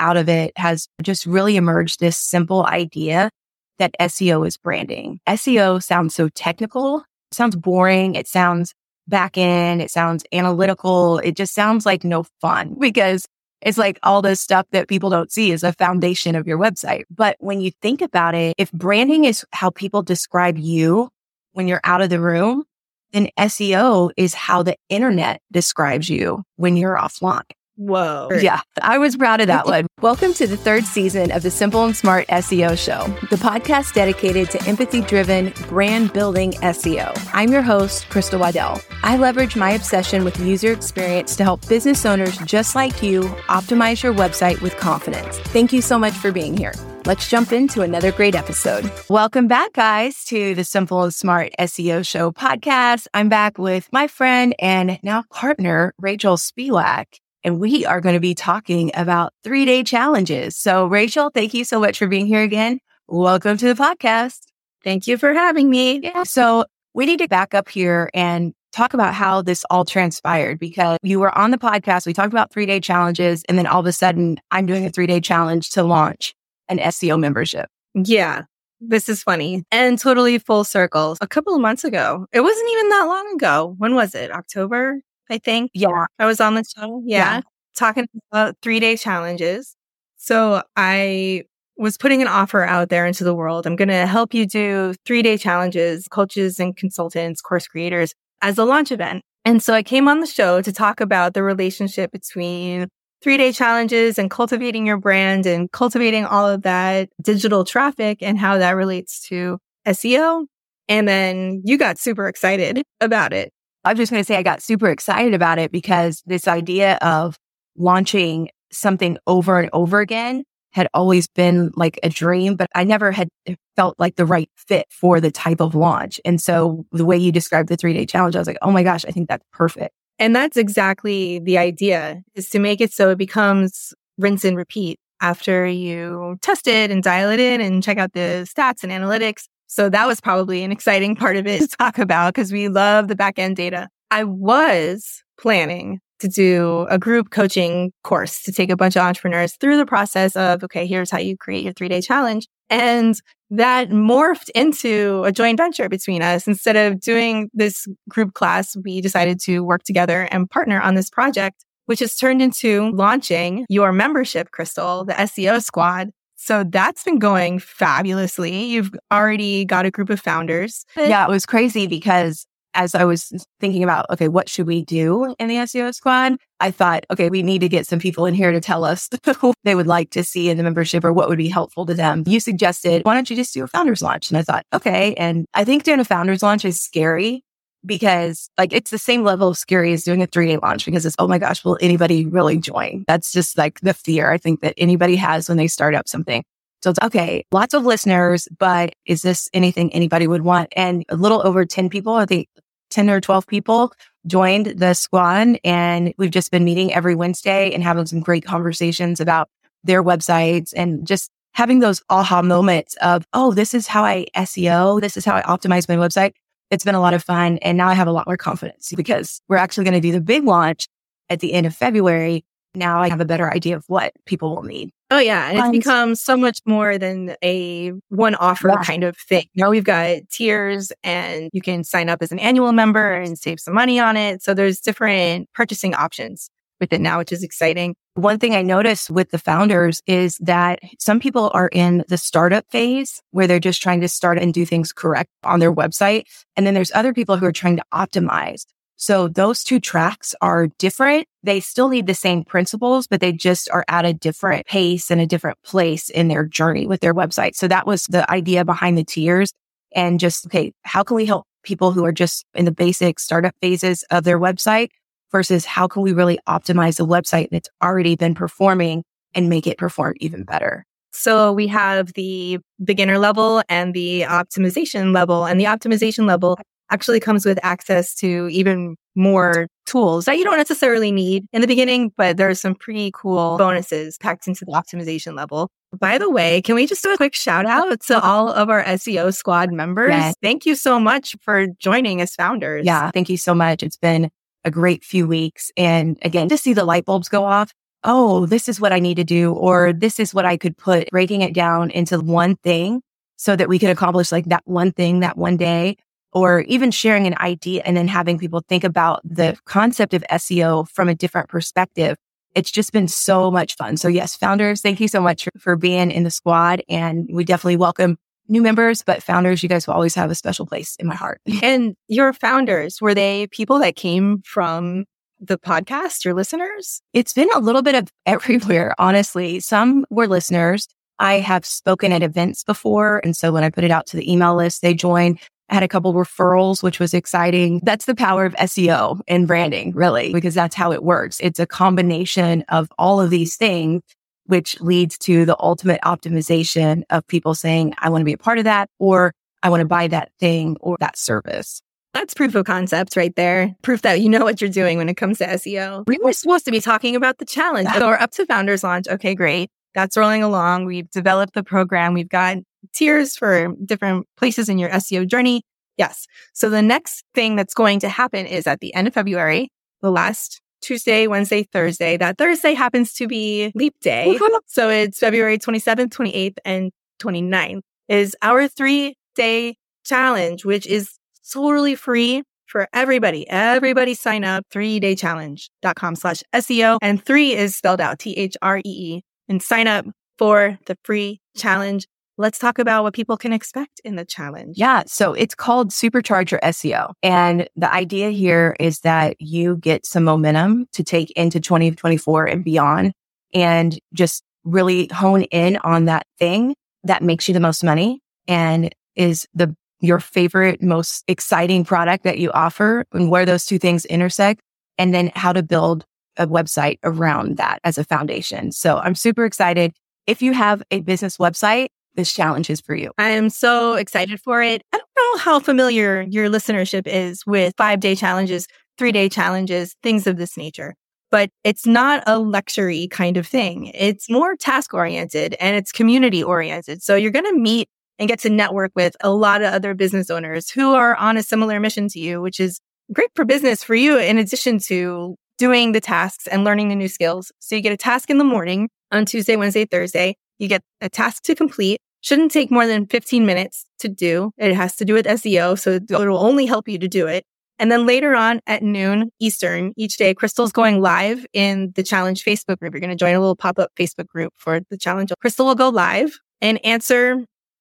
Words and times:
out 0.00 0.16
of 0.16 0.28
it 0.28 0.52
has 0.56 0.88
just 1.02 1.26
really 1.26 1.56
emerged 1.56 2.00
this 2.00 2.18
simple 2.18 2.66
idea 2.66 3.30
that 3.78 3.94
SEO 4.00 4.46
is 4.46 4.56
branding. 4.56 5.20
SEO 5.28 5.82
sounds 5.82 6.14
so 6.14 6.28
technical, 6.30 7.04
sounds 7.30 7.54
boring, 7.54 8.14
it 8.14 8.26
sounds 8.26 8.74
back 9.06 9.36
end, 9.36 9.82
it 9.82 9.90
sounds 9.90 10.24
analytical. 10.32 11.18
It 11.18 11.36
just 11.36 11.54
sounds 11.54 11.84
like 11.84 12.04
no 12.04 12.24
fun 12.40 12.76
because 12.80 13.26
it's 13.60 13.78
like 13.78 13.98
all 14.02 14.22
this 14.22 14.40
stuff 14.40 14.66
that 14.72 14.88
people 14.88 15.10
don't 15.10 15.30
see 15.30 15.50
is 15.50 15.62
a 15.62 15.74
foundation 15.74 16.34
of 16.34 16.46
your 16.46 16.58
website. 16.58 17.04
But 17.10 17.36
when 17.40 17.60
you 17.60 17.72
think 17.82 18.00
about 18.00 18.34
it, 18.34 18.54
if 18.56 18.72
branding 18.72 19.24
is 19.24 19.44
how 19.52 19.70
people 19.70 20.02
describe 20.02 20.56
you 20.56 21.10
when 21.52 21.68
you're 21.68 21.82
out 21.84 22.00
of 22.00 22.08
the 22.08 22.20
room, 22.20 22.64
then 23.12 23.28
SEO 23.38 24.10
is 24.16 24.34
how 24.34 24.62
the 24.62 24.76
internet 24.88 25.42
describes 25.52 26.08
you 26.08 26.42
when 26.56 26.76
you're 26.76 26.96
offline. 26.96 27.42
Whoa. 27.80 28.28
Yeah, 28.42 28.60
I 28.82 28.98
was 28.98 29.16
proud 29.16 29.40
of 29.40 29.46
that 29.46 29.64
one. 29.64 29.86
Welcome 30.02 30.34
to 30.34 30.46
the 30.46 30.58
third 30.58 30.84
season 30.84 31.30
of 31.30 31.42
the 31.42 31.50
Simple 31.50 31.82
and 31.82 31.96
Smart 31.96 32.26
SEO 32.28 32.76
Show, 32.76 33.06
the 33.28 33.36
podcast 33.36 33.94
dedicated 33.94 34.50
to 34.50 34.62
empathy 34.68 35.00
driven 35.00 35.54
brand 35.66 36.12
building 36.12 36.52
SEO. 36.60 37.18
I'm 37.32 37.50
your 37.50 37.62
host, 37.62 38.06
Crystal 38.10 38.38
Waddell. 38.38 38.82
I 39.02 39.16
leverage 39.16 39.56
my 39.56 39.70
obsession 39.70 40.24
with 40.24 40.38
user 40.40 40.72
experience 40.72 41.36
to 41.36 41.42
help 41.42 41.66
business 41.68 42.04
owners 42.04 42.36
just 42.44 42.74
like 42.74 43.02
you 43.02 43.22
optimize 43.48 44.02
your 44.02 44.12
website 44.12 44.60
with 44.60 44.76
confidence. 44.76 45.38
Thank 45.38 45.72
you 45.72 45.80
so 45.80 45.98
much 45.98 46.12
for 46.12 46.30
being 46.30 46.54
here. 46.54 46.74
Let's 47.06 47.30
jump 47.30 47.50
into 47.50 47.80
another 47.80 48.12
great 48.12 48.34
episode. 48.34 48.92
Welcome 49.08 49.48
back, 49.48 49.72
guys, 49.72 50.22
to 50.26 50.54
the 50.54 50.64
Simple 50.64 51.02
and 51.02 51.14
Smart 51.14 51.52
SEO 51.58 52.06
Show 52.06 52.30
podcast. 52.30 53.06
I'm 53.14 53.30
back 53.30 53.56
with 53.56 53.88
my 53.90 54.06
friend 54.06 54.54
and 54.58 54.98
now 55.02 55.24
partner, 55.30 55.94
Rachael 55.98 56.36
Spiewak 56.36 57.06
and 57.44 57.60
we 57.60 57.86
are 57.86 58.00
going 58.00 58.14
to 58.14 58.20
be 58.20 58.34
talking 58.34 58.90
about 58.94 59.32
three 59.42 59.64
day 59.64 59.82
challenges. 59.82 60.56
So, 60.56 60.86
Rachael, 60.86 61.30
thank 61.30 61.54
you 61.54 61.64
so 61.64 61.80
much 61.80 61.98
for 61.98 62.06
being 62.06 62.26
here 62.26 62.42
again. 62.42 62.80
Welcome 63.08 63.56
to 63.58 63.72
the 63.72 63.82
podcast. 63.82 64.40
Thank 64.84 65.06
you 65.06 65.18
for 65.18 65.32
having 65.32 65.68
me. 65.70 66.00
Yeah. 66.02 66.22
So, 66.24 66.64
we 66.94 67.06
need 67.06 67.18
to 67.20 67.28
back 67.28 67.54
up 67.54 67.68
here 67.68 68.10
and 68.14 68.52
talk 68.72 68.94
about 68.94 69.14
how 69.14 69.42
this 69.42 69.64
all 69.70 69.84
transpired 69.84 70.58
because 70.58 70.98
you 71.02 71.20
were 71.20 71.36
on 71.36 71.50
the 71.50 71.58
podcast. 71.58 72.06
We 72.06 72.12
talked 72.12 72.32
about 72.32 72.52
three 72.52 72.66
day 72.66 72.80
challenges. 72.80 73.44
And 73.48 73.58
then 73.58 73.66
all 73.66 73.80
of 73.80 73.86
a 73.86 73.92
sudden, 73.92 74.38
I'm 74.50 74.66
doing 74.66 74.84
a 74.84 74.90
three 74.90 75.06
day 75.06 75.20
challenge 75.20 75.70
to 75.70 75.82
launch 75.82 76.34
an 76.68 76.78
SEO 76.78 77.18
membership. 77.18 77.68
Yeah. 77.94 78.42
This 78.80 79.10
is 79.10 79.22
funny 79.22 79.62
and 79.70 79.98
totally 79.98 80.38
full 80.38 80.64
circle. 80.64 81.16
A 81.20 81.28
couple 81.28 81.54
of 81.54 81.60
months 81.60 81.84
ago, 81.84 82.26
it 82.32 82.40
wasn't 82.40 82.70
even 82.70 82.88
that 82.88 83.04
long 83.04 83.34
ago. 83.34 83.74
When 83.76 83.94
was 83.94 84.14
it? 84.14 84.30
October? 84.30 85.00
I 85.30 85.38
think. 85.38 85.70
Yeah. 85.74 86.06
I 86.18 86.26
was 86.26 86.40
on 86.40 86.54
the 86.54 86.64
show. 86.64 87.02
Yeah. 87.04 87.36
yeah. 87.36 87.40
Talking 87.76 88.06
about 88.30 88.56
three 88.62 88.80
day 88.80 88.96
challenges. 88.96 89.76
So 90.16 90.62
I 90.76 91.44
was 91.76 91.96
putting 91.96 92.20
an 92.20 92.28
offer 92.28 92.62
out 92.62 92.90
there 92.90 93.06
into 93.06 93.24
the 93.24 93.34
world. 93.34 93.66
I'm 93.66 93.76
going 93.76 93.88
to 93.88 94.06
help 94.06 94.34
you 94.34 94.44
do 94.44 94.94
three 95.06 95.22
day 95.22 95.38
challenges, 95.38 96.06
coaches 96.08 96.60
and 96.60 96.76
consultants, 96.76 97.40
course 97.40 97.66
creators 97.66 98.12
as 98.42 98.58
a 98.58 98.64
launch 98.64 98.92
event. 98.92 99.22
And 99.44 99.62
so 99.62 99.72
I 99.72 99.82
came 99.82 100.06
on 100.06 100.20
the 100.20 100.26
show 100.26 100.60
to 100.60 100.72
talk 100.72 101.00
about 101.00 101.32
the 101.32 101.42
relationship 101.42 102.12
between 102.12 102.88
three 103.22 103.36
day 103.36 103.52
challenges 103.52 104.18
and 104.18 104.30
cultivating 104.30 104.86
your 104.86 104.98
brand 104.98 105.46
and 105.46 105.70
cultivating 105.72 106.24
all 106.24 106.46
of 106.46 106.62
that 106.62 107.08
digital 107.22 107.64
traffic 107.64 108.18
and 108.20 108.38
how 108.38 108.58
that 108.58 108.72
relates 108.72 109.20
to 109.28 109.58
SEO. 109.86 110.46
And 110.88 111.08
then 111.08 111.62
you 111.64 111.78
got 111.78 111.98
super 111.98 112.28
excited 112.28 112.82
about 113.00 113.32
it. 113.32 113.52
I'm 113.84 113.96
just 113.96 114.12
going 114.12 114.22
to 114.22 114.26
say 114.26 114.36
I 114.36 114.42
got 114.42 114.62
super 114.62 114.88
excited 114.90 115.34
about 115.34 115.58
it 115.58 115.72
because 115.72 116.22
this 116.26 116.46
idea 116.46 116.96
of 117.00 117.36
launching 117.76 118.50
something 118.70 119.16
over 119.26 119.58
and 119.58 119.70
over 119.72 120.00
again 120.00 120.44
had 120.72 120.88
always 120.94 121.26
been 121.26 121.72
like 121.74 121.98
a 122.02 122.08
dream, 122.08 122.54
but 122.54 122.68
I 122.74 122.84
never 122.84 123.10
had 123.10 123.28
eh, 123.46 123.56
felt 123.74 123.98
like 123.98 124.16
the 124.16 124.26
right 124.26 124.48
fit 124.56 124.86
for 124.90 125.20
the 125.20 125.30
type 125.30 125.60
of 125.60 125.74
launch. 125.74 126.20
And 126.24 126.40
so 126.40 126.86
the 126.92 127.04
way 127.04 127.16
you 127.16 127.32
described 127.32 127.68
the 127.68 127.76
three 127.76 127.92
day 127.92 128.06
challenge, 128.06 128.36
I 128.36 128.38
was 128.38 128.46
like, 128.46 128.58
oh 128.62 128.70
my 128.70 128.82
gosh, 128.82 129.04
I 129.04 129.10
think 129.10 129.28
that's 129.28 129.44
perfect. 129.52 129.94
And 130.18 130.36
that's 130.36 130.56
exactly 130.56 131.38
the 131.38 131.58
idea 131.58 132.22
is 132.34 132.50
to 132.50 132.58
make 132.58 132.80
it 132.80 132.92
so 132.92 133.10
it 133.10 133.18
becomes 133.18 133.94
rinse 134.18 134.44
and 134.44 134.56
repeat 134.56 135.00
after 135.20 135.66
you 135.66 136.36
test 136.42 136.66
it 136.66 136.90
and 136.90 137.02
dial 137.02 137.30
it 137.30 137.40
in 137.40 137.60
and 137.60 137.82
check 137.82 137.98
out 137.98 138.12
the 138.12 138.46
stats 138.48 138.82
and 138.82 138.92
analytics. 138.92 139.44
So 139.70 139.88
that 139.88 140.08
was 140.08 140.20
probably 140.20 140.64
an 140.64 140.72
exciting 140.72 141.14
part 141.14 141.36
of 141.36 141.46
it 141.46 141.60
to 141.60 141.68
talk 141.78 141.98
about 141.98 142.34
because 142.34 142.50
we 142.52 142.68
love 142.68 143.06
the 143.06 143.14
back 143.14 143.38
end 143.38 143.54
data. 143.54 143.88
I 144.10 144.24
was 144.24 145.22
planning 145.38 146.00
to 146.18 146.26
do 146.26 146.88
a 146.90 146.98
group 146.98 147.30
coaching 147.30 147.92
course 148.02 148.42
to 148.42 148.52
take 148.52 148.68
a 148.70 148.76
bunch 148.76 148.96
of 148.96 149.02
entrepreneurs 149.02 149.54
through 149.60 149.76
the 149.76 149.86
process 149.86 150.34
of, 150.34 150.64
okay, 150.64 150.88
here's 150.88 151.08
how 151.08 151.18
you 151.18 151.36
create 151.36 151.62
your 151.62 151.72
three 151.72 151.88
day 151.88 152.00
challenge. 152.00 152.48
And 152.68 153.14
that 153.50 153.90
morphed 153.90 154.50
into 154.56 155.22
a 155.24 155.30
joint 155.30 155.56
venture 155.56 155.88
between 155.88 156.20
us. 156.20 156.48
Instead 156.48 156.74
of 156.74 157.00
doing 157.00 157.48
this 157.54 157.86
group 158.08 158.34
class, 158.34 158.76
we 158.84 159.00
decided 159.00 159.38
to 159.42 159.60
work 159.60 159.84
together 159.84 160.22
and 160.32 160.50
partner 160.50 160.80
on 160.80 160.96
this 160.96 161.10
project, 161.10 161.64
which 161.86 162.00
has 162.00 162.16
turned 162.16 162.42
into 162.42 162.90
launching 162.90 163.66
your 163.68 163.92
membership, 163.92 164.50
Crystal, 164.50 165.04
the 165.04 165.14
SEO 165.14 165.62
squad, 165.62 166.10
so 166.42 166.64
that's 166.64 167.04
been 167.04 167.18
going 167.18 167.58
fabulously. 167.58 168.64
You've 168.64 168.90
already 169.12 169.66
got 169.66 169.84
a 169.84 169.90
group 169.90 170.08
of 170.08 170.18
founders. 170.18 170.86
Yeah, 170.96 171.26
it 171.26 171.30
was 171.30 171.44
crazy 171.44 171.86
because 171.86 172.46
as 172.72 172.94
I 172.94 173.04
was 173.04 173.30
thinking 173.60 173.82
about, 173.82 174.06
okay, 174.08 174.28
what 174.28 174.48
should 174.48 174.66
we 174.66 174.82
do 174.82 175.34
in 175.38 175.48
the 175.48 175.56
SEO 175.56 175.94
squad? 175.94 176.36
I 176.58 176.70
thought, 176.70 177.04
okay, 177.10 177.28
we 177.28 177.42
need 177.42 177.60
to 177.60 177.68
get 177.68 177.86
some 177.86 177.98
people 177.98 178.24
in 178.24 178.32
here 178.32 178.52
to 178.52 178.60
tell 178.60 178.84
us 178.84 179.10
who 179.38 179.52
they 179.64 179.74
would 179.74 179.86
like 179.86 180.10
to 180.10 180.24
see 180.24 180.48
in 180.48 180.56
the 180.56 180.62
membership 180.62 181.04
or 181.04 181.12
what 181.12 181.28
would 181.28 181.36
be 181.36 181.48
helpful 181.48 181.84
to 181.84 181.94
them. 181.94 182.22
You 182.26 182.40
suggested, 182.40 183.02
why 183.04 183.14
don't 183.14 183.28
you 183.28 183.36
just 183.36 183.52
do 183.52 183.64
a 183.64 183.66
founders 183.66 184.00
launch? 184.00 184.30
And 184.30 184.38
I 184.38 184.42
thought, 184.42 184.64
okay. 184.72 185.14
And 185.14 185.44
I 185.52 185.64
think 185.64 185.82
doing 185.82 186.00
a 186.00 186.04
founders 186.04 186.42
launch 186.42 186.64
is 186.64 186.80
scary 186.80 187.44
because 187.84 188.50
like 188.58 188.72
it's 188.72 188.90
the 188.90 188.98
same 188.98 189.22
level 189.22 189.48
of 189.48 189.58
scary 189.58 189.92
as 189.92 190.02
doing 190.02 190.22
a 190.22 190.26
three 190.26 190.46
day 190.46 190.56
launch 190.58 190.84
because 190.84 191.06
it's, 191.06 191.16
oh 191.18 191.28
my 191.28 191.38
gosh, 191.38 191.64
will 191.64 191.78
anybody 191.80 192.26
really 192.26 192.58
join? 192.58 193.04
That's 193.06 193.32
just 193.32 193.56
like 193.56 193.80
the 193.80 193.94
fear 193.94 194.30
I 194.30 194.38
think 194.38 194.60
that 194.60 194.74
anybody 194.76 195.16
has 195.16 195.48
when 195.48 195.58
they 195.58 195.66
start 195.66 195.94
up 195.94 196.08
something. 196.08 196.44
So 196.82 196.90
it's 196.90 196.98
okay, 197.02 197.44
lots 197.52 197.74
of 197.74 197.84
listeners, 197.84 198.48
but 198.58 198.94
is 199.04 199.22
this 199.22 199.50
anything 199.52 199.92
anybody 199.92 200.26
would 200.26 200.42
want? 200.42 200.72
And 200.76 201.04
a 201.10 201.16
little 201.16 201.46
over 201.46 201.66
10 201.66 201.90
people, 201.90 202.14
I 202.14 202.24
think 202.24 202.48
10 202.90 203.10
or 203.10 203.20
12 203.20 203.46
people 203.46 203.92
joined 204.26 204.66
the 204.66 204.94
squad 204.94 205.58
and 205.64 206.14
we've 206.18 206.30
just 206.30 206.50
been 206.50 206.64
meeting 206.64 206.92
every 206.92 207.14
Wednesday 207.14 207.72
and 207.72 207.82
having 207.82 208.06
some 208.06 208.20
great 208.20 208.44
conversations 208.44 209.20
about 209.20 209.48
their 209.84 210.02
websites 210.02 210.72
and 210.76 211.06
just 211.06 211.30
having 211.52 211.80
those 211.80 212.02
aha 212.10 212.42
moments 212.42 212.94
of, 212.96 213.26
oh, 213.32 213.52
this 213.52 213.74
is 213.74 213.86
how 213.86 214.04
I 214.04 214.26
SEO. 214.36 215.00
This 215.00 215.16
is 215.16 215.24
how 215.24 215.34
I 215.34 215.42
optimize 215.42 215.88
my 215.88 215.96
website 215.96 216.32
it's 216.70 216.84
been 216.84 216.94
a 216.94 217.00
lot 217.00 217.14
of 217.14 217.22
fun. 217.22 217.58
And 217.58 217.76
now 217.76 217.88
I 217.88 217.94
have 217.94 218.08
a 218.08 218.12
lot 218.12 218.26
more 218.26 218.36
confidence 218.36 218.92
because 218.96 219.40
we're 219.48 219.56
actually 219.56 219.84
going 219.84 219.94
to 219.94 220.00
do 220.00 220.12
the 220.12 220.20
big 220.20 220.44
launch 220.44 220.86
at 221.28 221.40
the 221.40 221.52
end 221.52 221.66
of 221.66 221.74
February. 221.74 222.44
Now 222.74 223.00
I 223.00 223.08
have 223.08 223.20
a 223.20 223.24
better 223.24 223.52
idea 223.52 223.76
of 223.76 223.84
what 223.88 224.12
people 224.26 224.54
will 224.54 224.62
need. 224.62 224.90
Oh 225.10 225.18
yeah. 225.18 225.48
And 225.48 225.58
it's 225.58 225.84
become 225.84 226.14
so 226.14 226.36
much 226.36 226.60
more 226.64 226.96
than 226.98 227.34
a 227.42 227.92
one 228.10 228.36
offer 228.36 228.68
yeah. 228.68 228.82
kind 228.84 229.02
of 229.02 229.16
thing. 229.16 229.46
Now 229.56 229.70
we've 229.70 229.82
got 229.82 230.18
tiers 230.30 230.92
and 231.02 231.50
you 231.52 231.60
can 231.60 231.82
sign 231.82 232.08
up 232.08 232.22
as 232.22 232.30
an 232.30 232.38
annual 232.38 232.72
member 232.72 233.12
and 233.12 233.36
save 233.36 233.58
some 233.58 233.74
money 233.74 233.98
on 233.98 234.16
it. 234.16 234.40
So 234.42 234.54
there's 234.54 234.78
different 234.78 235.48
purchasing 235.52 235.94
options 235.94 236.48
with 236.80 236.92
it 236.92 237.00
now, 237.00 237.18
which 237.18 237.32
is 237.32 237.42
exciting. 237.42 237.94
One 238.14 238.38
thing 238.38 238.54
I 238.54 238.62
noticed 238.62 239.10
with 239.10 239.30
the 239.30 239.38
founders 239.38 240.02
is 240.06 240.36
that 240.38 240.80
some 240.98 241.20
people 241.20 241.50
are 241.54 241.68
in 241.68 242.04
the 242.08 242.18
startup 242.18 242.64
phase 242.70 243.22
where 243.30 243.46
they're 243.46 243.60
just 243.60 243.82
trying 243.82 244.00
to 244.00 244.08
start 244.08 244.38
and 244.38 244.52
do 244.52 244.66
things 244.66 244.92
correct 244.92 245.30
on 245.44 245.60
their 245.60 245.72
website. 245.72 246.24
And 246.56 246.66
then 246.66 246.74
there's 246.74 246.92
other 246.92 247.12
people 247.12 247.36
who 247.36 247.46
are 247.46 247.52
trying 247.52 247.76
to 247.76 247.84
optimize. 247.92 248.64
So 248.96 249.28
those 249.28 249.64
two 249.64 249.80
tracks 249.80 250.34
are 250.42 250.66
different. 250.78 251.26
They 251.42 251.60
still 251.60 251.88
need 251.88 252.06
the 252.06 252.14
same 252.14 252.44
principles, 252.44 253.06
but 253.06 253.20
they 253.20 253.32
just 253.32 253.70
are 253.70 253.84
at 253.88 254.04
a 254.04 254.12
different 254.12 254.66
pace 254.66 255.10
and 255.10 255.22
a 255.22 255.26
different 255.26 255.56
place 255.64 256.10
in 256.10 256.28
their 256.28 256.44
journey 256.44 256.86
with 256.86 257.00
their 257.00 257.14
website. 257.14 257.54
So 257.54 257.66
that 257.68 257.86
was 257.86 258.04
the 258.04 258.30
idea 258.30 258.62
behind 258.62 258.98
the 258.98 259.04
tiers 259.04 259.52
and 259.94 260.20
just, 260.20 260.46
okay, 260.46 260.72
how 260.82 261.02
can 261.02 261.16
we 261.16 261.24
help 261.24 261.46
people 261.62 261.92
who 261.92 262.04
are 262.04 262.12
just 262.12 262.44
in 262.54 262.66
the 262.66 262.72
basic 262.72 263.18
startup 263.18 263.54
phases 263.62 264.04
of 264.10 264.24
their 264.24 264.38
website 264.38 264.90
versus 265.32 265.64
how 265.64 265.86
can 265.86 266.02
we 266.02 266.12
really 266.12 266.38
optimize 266.48 267.00
a 267.00 267.06
website 267.06 267.48
that's 267.50 267.68
already 267.82 268.16
been 268.16 268.34
performing 268.34 269.04
and 269.34 269.48
make 269.48 269.66
it 269.66 269.78
perform 269.78 270.14
even 270.20 270.44
better? 270.44 270.84
So 271.12 271.52
we 271.52 271.66
have 271.66 272.12
the 272.12 272.58
beginner 272.84 273.18
level 273.18 273.62
and 273.68 273.94
the 273.94 274.22
optimization 274.22 275.12
level, 275.12 275.44
and 275.44 275.58
the 275.58 275.64
optimization 275.64 276.26
level 276.26 276.58
actually 276.90 277.20
comes 277.20 277.44
with 277.44 277.58
access 277.62 278.14
to 278.16 278.48
even 278.48 278.96
more 279.14 279.66
tools 279.86 280.24
that 280.24 280.38
you 280.38 280.44
don't 280.44 280.56
necessarily 280.56 281.10
need 281.10 281.44
in 281.52 281.60
the 281.60 281.66
beginning, 281.66 282.12
but 282.16 282.36
there's 282.36 282.60
some 282.60 282.74
pretty 282.74 283.10
cool 283.12 283.58
bonuses 283.58 284.18
packed 284.18 284.46
into 284.46 284.64
the 284.64 284.72
optimization 284.72 285.36
level. 285.36 285.68
By 285.98 286.18
the 286.18 286.30
way, 286.30 286.62
can 286.62 286.76
we 286.76 286.86
just 286.86 287.02
do 287.02 287.12
a 287.12 287.16
quick 287.16 287.34
shout 287.34 287.66
out 287.66 288.00
to 288.02 288.20
all 288.20 288.48
of 288.48 288.70
our 288.70 288.84
SEO 288.84 289.34
squad 289.34 289.72
members? 289.72 290.10
Yes. 290.10 290.34
Thank 290.40 290.64
you 290.64 290.76
so 290.76 291.00
much 291.00 291.34
for 291.42 291.66
joining 291.80 292.20
as 292.20 292.34
founders. 292.34 292.86
Yeah, 292.86 293.10
thank 293.10 293.28
you 293.28 293.36
so 293.36 293.54
much. 293.54 293.82
It's 293.82 293.96
been 293.96 294.30
a 294.64 294.70
great 294.70 295.04
few 295.04 295.26
weeks. 295.26 295.70
And 295.76 296.18
again, 296.22 296.48
to 296.48 296.58
see 296.58 296.72
the 296.72 296.84
light 296.84 297.04
bulbs 297.04 297.28
go 297.28 297.44
off 297.44 297.72
oh, 298.04 298.46
this 298.46 298.68
is 298.68 298.80
what 298.80 298.92
I 298.92 298.98
need 298.98 299.16
to 299.16 299.24
do, 299.24 299.52
or 299.52 299.92
this 299.92 300.18
is 300.18 300.32
what 300.32 300.44
I 300.44 300.56
could 300.56 300.76
put, 300.76 301.10
breaking 301.10 301.42
it 301.42 301.52
down 301.52 301.90
into 301.90 302.20
one 302.20 302.56
thing 302.56 303.02
so 303.36 303.56
that 303.56 303.68
we 303.68 303.78
could 303.78 303.90
accomplish 303.90 304.32
like 304.32 304.46
that 304.46 304.62
one 304.64 304.92
thing 304.92 305.20
that 305.20 305.36
one 305.36 305.56
day, 305.56 305.96
or 306.32 306.60
even 306.62 306.90
sharing 306.90 307.26
an 307.26 307.36
idea 307.38 307.82
and 307.84 307.96
then 307.96 308.08
having 308.08 308.38
people 308.38 308.62
think 308.68 308.84
about 308.84 309.20
the 309.24 309.56
concept 309.64 310.14
of 310.14 310.24
SEO 310.30 310.88
from 310.88 311.08
a 311.08 311.14
different 311.14 311.48
perspective. 311.48 312.16
It's 312.54 312.70
just 312.70 312.92
been 312.92 313.08
so 313.08 313.50
much 313.50 313.76
fun. 313.76 313.96
So 313.96 314.08
yes, 314.08 314.36
founders, 314.36 314.80
thank 314.80 315.00
you 315.00 315.08
so 315.08 315.20
much 315.20 315.48
for 315.58 315.76
being 315.76 316.10
in 316.10 316.24
the 316.24 316.30
squad. 316.30 316.82
And 316.88 317.28
we 317.32 317.44
definitely 317.44 317.76
welcome 317.76 318.18
new 318.50 318.60
members, 318.60 319.02
but 319.02 319.22
founders, 319.22 319.62
you 319.62 319.68
guys 319.68 319.86
will 319.86 319.94
always 319.94 320.14
have 320.14 320.30
a 320.30 320.34
special 320.34 320.66
place 320.66 320.96
in 320.96 321.06
my 321.06 321.14
heart. 321.14 321.40
and 321.62 321.94
your 322.08 322.32
founders, 322.32 323.00
were 323.00 323.14
they 323.14 323.46
people 323.48 323.78
that 323.78 323.96
came 323.96 324.42
from 324.44 325.04
the 325.40 325.56
podcast, 325.56 326.24
your 326.24 326.34
listeners? 326.34 327.00
It's 327.14 327.32
been 327.32 327.48
a 327.54 327.60
little 327.60 327.82
bit 327.82 327.94
of 327.94 328.08
everywhere, 328.26 328.94
honestly. 328.98 329.60
Some 329.60 330.04
were 330.10 330.26
listeners. 330.26 330.86
I 331.18 331.34
have 331.34 331.64
spoken 331.64 332.12
at 332.12 332.22
events 332.22 332.64
before. 332.64 333.20
And 333.22 333.36
so 333.36 333.52
when 333.52 333.62
I 333.62 333.70
put 333.70 333.84
it 333.84 333.90
out 333.90 334.06
to 334.06 334.16
the 334.16 334.30
email 334.30 334.56
list, 334.56 334.82
they 334.82 334.94
joined. 334.94 335.38
I 335.68 335.74
had 335.74 335.82
a 335.84 335.88
couple 335.88 336.12
referrals, 336.14 336.82
which 336.82 336.98
was 336.98 337.14
exciting. 337.14 337.80
That's 337.84 338.06
the 338.06 338.14
power 338.14 338.44
of 338.44 338.54
SEO 338.54 339.20
and 339.28 339.46
branding, 339.46 339.92
really, 339.92 340.32
because 340.32 340.54
that's 340.54 340.74
how 340.74 340.90
it 340.90 341.04
works. 341.04 341.38
It's 341.40 341.60
a 341.60 341.66
combination 341.66 342.64
of 342.70 342.88
all 342.98 343.20
of 343.20 343.30
these 343.30 343.56
things, 343.56 344.02
which 344.50 344.80
leads 344.80 345.16
to 345.18 345.44
the 345.44 345.56
ultimate 345.60 346.00
optimization 346.02 347.02
of 347.10 347.26
people 347.26 347.54
saying, 347.54 347.94
I 347.98 348.10
want 348.10 348.22
to 348.22 348.24
be 348.24 348.32
a 348.32 348.38
part 348.38 348.58
of 348.58 348.64
that, 348.64 348.90
or 348.98 349.32
I 349.62 349.70
want 349.70 349.80
to 349.80 349.86
buy 349.86 350.08
that 350.08 350.32
thing 350.40 350.76
or 350.80 350.96
that 351.00 351.16
service. 351.16 351.82
That's 352.12 352.34
proof 352.34 352.56
of 352.56 352.66
concept 352.66 353.14
right 353.14 353.34
there. 353.36 353.76
Proof 353.82 354.02
that 354.02 354.20
you 354.20 354.28
know 354.28 354.42
what 354.42 354.60
you're 354.60 354.68
doing 354.68 354.98
when 354.98 355.08
it 355.08 355.16
comes 355.16 355.38
to 355.38 355.46
SEO. 355.46 356.04
We 356.08 356.18
were 356.18 356.32
supposed 356.32 356.64
to 356.64 356.72
be 356.72 356.80
talking 356.80 357.14
about 357.14 357.38
the 357.38 357.44
challenge. 357.44 357.88
So 357.94 358.08
we're 358.08 358.14
up 358.14 358.32
to 358.32 358.46
founders 358.46 358.82
launch. 358.82 359.06
Okay, 359.06 359.36
great. 359.36 359.70
That's 359.94 360.16
rolling 360.16 360.42
along. 360.42 360.86
We've 360.86 361.08
developed 361.10 361.54
the 361.54 361.62
program. 361.62 362.12
We've 362.12 362.28
got 362.28 362.56
tiers 362.92 363.36
for 363.36 363.74
different 363.84 364.26
places 364.36 364.68
in 364.68 364.78
your 364.78 364.90
SEO 364.90 365.26
journey. 365.28 365.62
Yes. 365.96 366.26
So 366.52 366.68
the 366.68 366.82
next 366.82 367.24
thing 367.34 367.54
that's 367.54 367.74
going 367.74 368.00
to 368.00 368.08
happen 368.08 368.46
is 368.46 368.66
at 368.66 368.80
the 368.80 368.92
end 368.94 369.06
of 369.06 369.14
February, 369.14 369.70
the 370.00 370.10
last 370.10 370.60
Tuesday, 370.80 371.26
Wednesday, 371.26 371.62
Thursday. 371.64 372.16
That 372.16 372.38
Thursday 372.38 372.74
happens 372.74 373.12
to 373.14 373.26
be 373.26 373.72
leap 373.74 373.94
day. 374.00 374.26
so 374.66 374.88
it's 374.88 375.18
February 375.18 375.58
27th, 375.58 376.08
28th, 376.08 376.56
and 376.64 376.90
29th 377.20 377.80
is 378.08 378.36
our 378.42 378.66
three 378.68 379.16
day 379.34 379.76
challenge, 380.04 380.64
which 380.64 380.86
is 380.86 381.18
totally 381.52 381.94
free 381.94 382.42
for 382.66 382.88
everybody. 382.92 383.48
Everybody 383.48 384.14
sign 384.14 384.44
up, 384.44 384.64
three 384.70 385.00
day 385.00 385.14
challenge.com 385.14 386.16
slash 386.16 386.42
SEO. 386.54 386.98
And 387.02 387.24
three 387.24 387.54
is 387.54 387.76
spelled 387.76 388.00
out 388.00 388.18
T 388.18 388.32
H 388.34 388.56
R 388.62 388.78
E 388.78 388.82
E 388.84 389.22
and 389.48 389.62
sign 389.62 389.86
up 389.86 390.06
for 390.38 390.78
the 390.86 390.96
free 391.04 391.40
challenge. 391.56 392.06
Let's 392.38 392.58
talk 392.58 392.78
about 392.78 393.02
what 393.02 393.12
people 393.12 393.36
can 393.36 393.52
expect 393.52 394.00
in 394.04 394.16
the 394.16 394.24
challenge. 394.24 394.78
Yeah. 394.78 395.02
So 395.06 395.34
it's 395.34 395.54
called 395.54 395.90
Supercharge 395.90 396.50
Your 396.50 396.60
SEO. 396.60 397.12
And 397.22 397.68
the 397.76 397.92
idea 397.92 398.30
here 398.30 398.76
is 398.80 399.00
that 399.00 399.36
you 399.40 399.76
get 399.76 400.06
some 400.06 400.24
momentum 400.24 400.86
to 400.92 401.04
take 401.04 401.30
into 401.32 401.60
2024 401.60 402.46
and 402.46 402.64
beyond 402.64 403.12
and 403.52 403.98
just 404.14 404.42
really 404.64 405.08
hone 405.12 405.42
in 405.42 405.76
on 405.78 406.06
that 406.06 406.26
thing 406.38 406.74
that 407.04 407.22
makes 407.22 407.48
you 407.48 407.54
the 407.54 407.60
most 407.60 407.82
money 407.82 408.20
and 408.46 408.94
is 409.16 409.46
the 409.54 409.74
your 410.00 410.18
favorite, 410.18 410.82
most 410.82 411.24
exciting 411.28 411.84
product 411.84 412.24
that 412.24 412.38
you 412.38 412.50
offer 412.52 413.04
and 413.12 413.30
where 413.30 413.44
those 413.44 413.66
two 413.66 413.78
things 413.78 414.06
intersect, 414.06 414.60
and 414.96 415.12
then 415.14 415.30
how 415.34 415.52
to 415.52 415.62
build 415.62 416.04
a 416.38 416.46
website 416.46 416.98
around 417.04 417.58
that 417.58 417.80
as 417.84 417.98
a 417.98 418.04
foundation. 418.04 418.72
So 418.72 418.96
I'm 418.96 419.14
super 419.14 419.44
excited. 419.44 419.92
If 420.26 420.40
you 420.40 420.52
have 420.52 420.82
a 420.90 421.00
business 421.00 421.36
website, 421.36 421.88
this 422.14 422.32
challenge 422.32 422.70
is 422.70 422.80
for 422.80 422.94
you. 422.94 423.12
I 423.18 423.30
am 423.30 423.50
so 423.50 423.94
excited 423.94 424.40
for 424.40 424.62
it. 424.62 424.82
I 424.92 424.98
don't 424.98 425.08
know 425.16 425.38
how 425.38 425.60
familiar 425.60 426.22
your 426.22 426.48
listenership 426.48 427.06
is 427.06 427.44
with 427.46 427.74
five 427.76 428.00
day 428.00 428.14
challenges, 428.14 428.66
three 428.98 429.12
day 429.12 429.28
challenges, 429.28 429.94
things 430.02 430.26
of 430.26 430.36
this 430.36 430.56
nature. 430.56 430.94
But 431.30 431.50
it's 431.62 431.86
not 431.86 432.24
a 432.26 432.38
luxury 432.38 433.06
kind 433.08 433.36
of 433.36 433.46
thing. 433.46 433.92
It's 433.94 434.28
more 434.28 434.56
task 434.56 434.92
oriented 434.92 435.54
and 435.60 435.76
it's 435.76 435.92
community 435.92 436.42
oriented. 436.42 437.02
So 437.02 437.14
you're 437.14 437.30
going 437.30 437.44
to 437.44 437.56
meet 437.56 437.88
and 438.18 438.28
get 438.28 438.40
to 438.40 438.50
network 438.50 438.92
with 438.96 439.16
a 439.20 439.30
lot 439.30 439.62
of 439.62 439.72
other 439.72 439.94
business 439.94 440.28
owners 440.28 440.70
who 440.70 440.92
are 440.92 441.14
on 441.16 441.36
a 441.36 441.42
similar 441.42 441.78
mission 441.78 442.08
to 442.08 442.18
you, 442.18 442.40
which 442.42 442.58
is 442.58 442.80
great 443.12 443.30
for 443.34 443.44
business 443.44 443.82
for 443.82 443.94
you 443.94 444.18
in 444.18 444.38
addition 444.38 444.78
to 444.78 445.36
doing 445.56 445.92
the 445.92 446.00
tasks 446.00 446.46
and 446.46 446.64
learning 446.64 446.88
the 446.88 446.94
new 446.94 447.08
skills. 447.08 447.52
So 447.60 447.74
you 447.74 447.80
get 447.80 447.92
a 447.92 447.96
task 447.96 448.28
in 448.28 448.38
the 448.38 448.44
morning 448.44 448.88
on 449.12 449.24
Tuesday, 449.24 449.56
Wednesday, 449.56 449.84
Thursday. 449.84 450.36
You 450.60 450.68
get 450.68 450.82
a 451.00 451.08
task 451.08 451.42
to 451.44 451.54
complete. 451.54 452.00
Shouldn't 452.20 452.52
take 452.52 452.70
more 452.70 452.86
than 452.86 453.06
15 453.06 453.46
minutes 453.46 453.86
to 454.00 454.08
do. 454.08 454.52
It 454.58 454.74
has 454.74 454.94
to 454.96 455.06
do 455.06 455.14
with 455.14 455.24
SEO. 455.24 455.78
So 455.78 455.92
it 455.92 456.10
will 456.10 456.38
only 456.38 456.66
help 456.66 456.86
you 456.86 456.98
to 456.98 457.08
do 457.08 457.26
it. 457.26 457.44
And 457.78 457.90
then 457.90 458.06
later 458.06 458.34
on 458.34 458.60
at 458.66 458.82
noon 458.82 459.30
Eastern 459.40 459.94
each 459.96 460.18
day, 460.18 460.34
Crystal's 460.34 460.70
going 460.70 461.00
live 461.00 461.46
in 461.54 461.92
the 461.96 462.02
challenge 462.02 462.44
Facebook 462.44 462.78
group. 462.78 462.92
You're 462.92 463.00
going 463.00 463.08
to 463.08 463.16
join 463.16 463.34
a 463.34 463.40
little 463.40 463.56
pop 463.56 463.78
up 463.78 463.90
Facebook 463.98 464.26
group 464.26 464.52
for 464.54 464.80
the 464.90 464.98
challenge. 464.98 465.32
Crystal 465.40 465.64
will 465.64 465.74
go 465.74 465.88
live 465.88 466.38
and 466.60 466.78
answer 466.84 467.38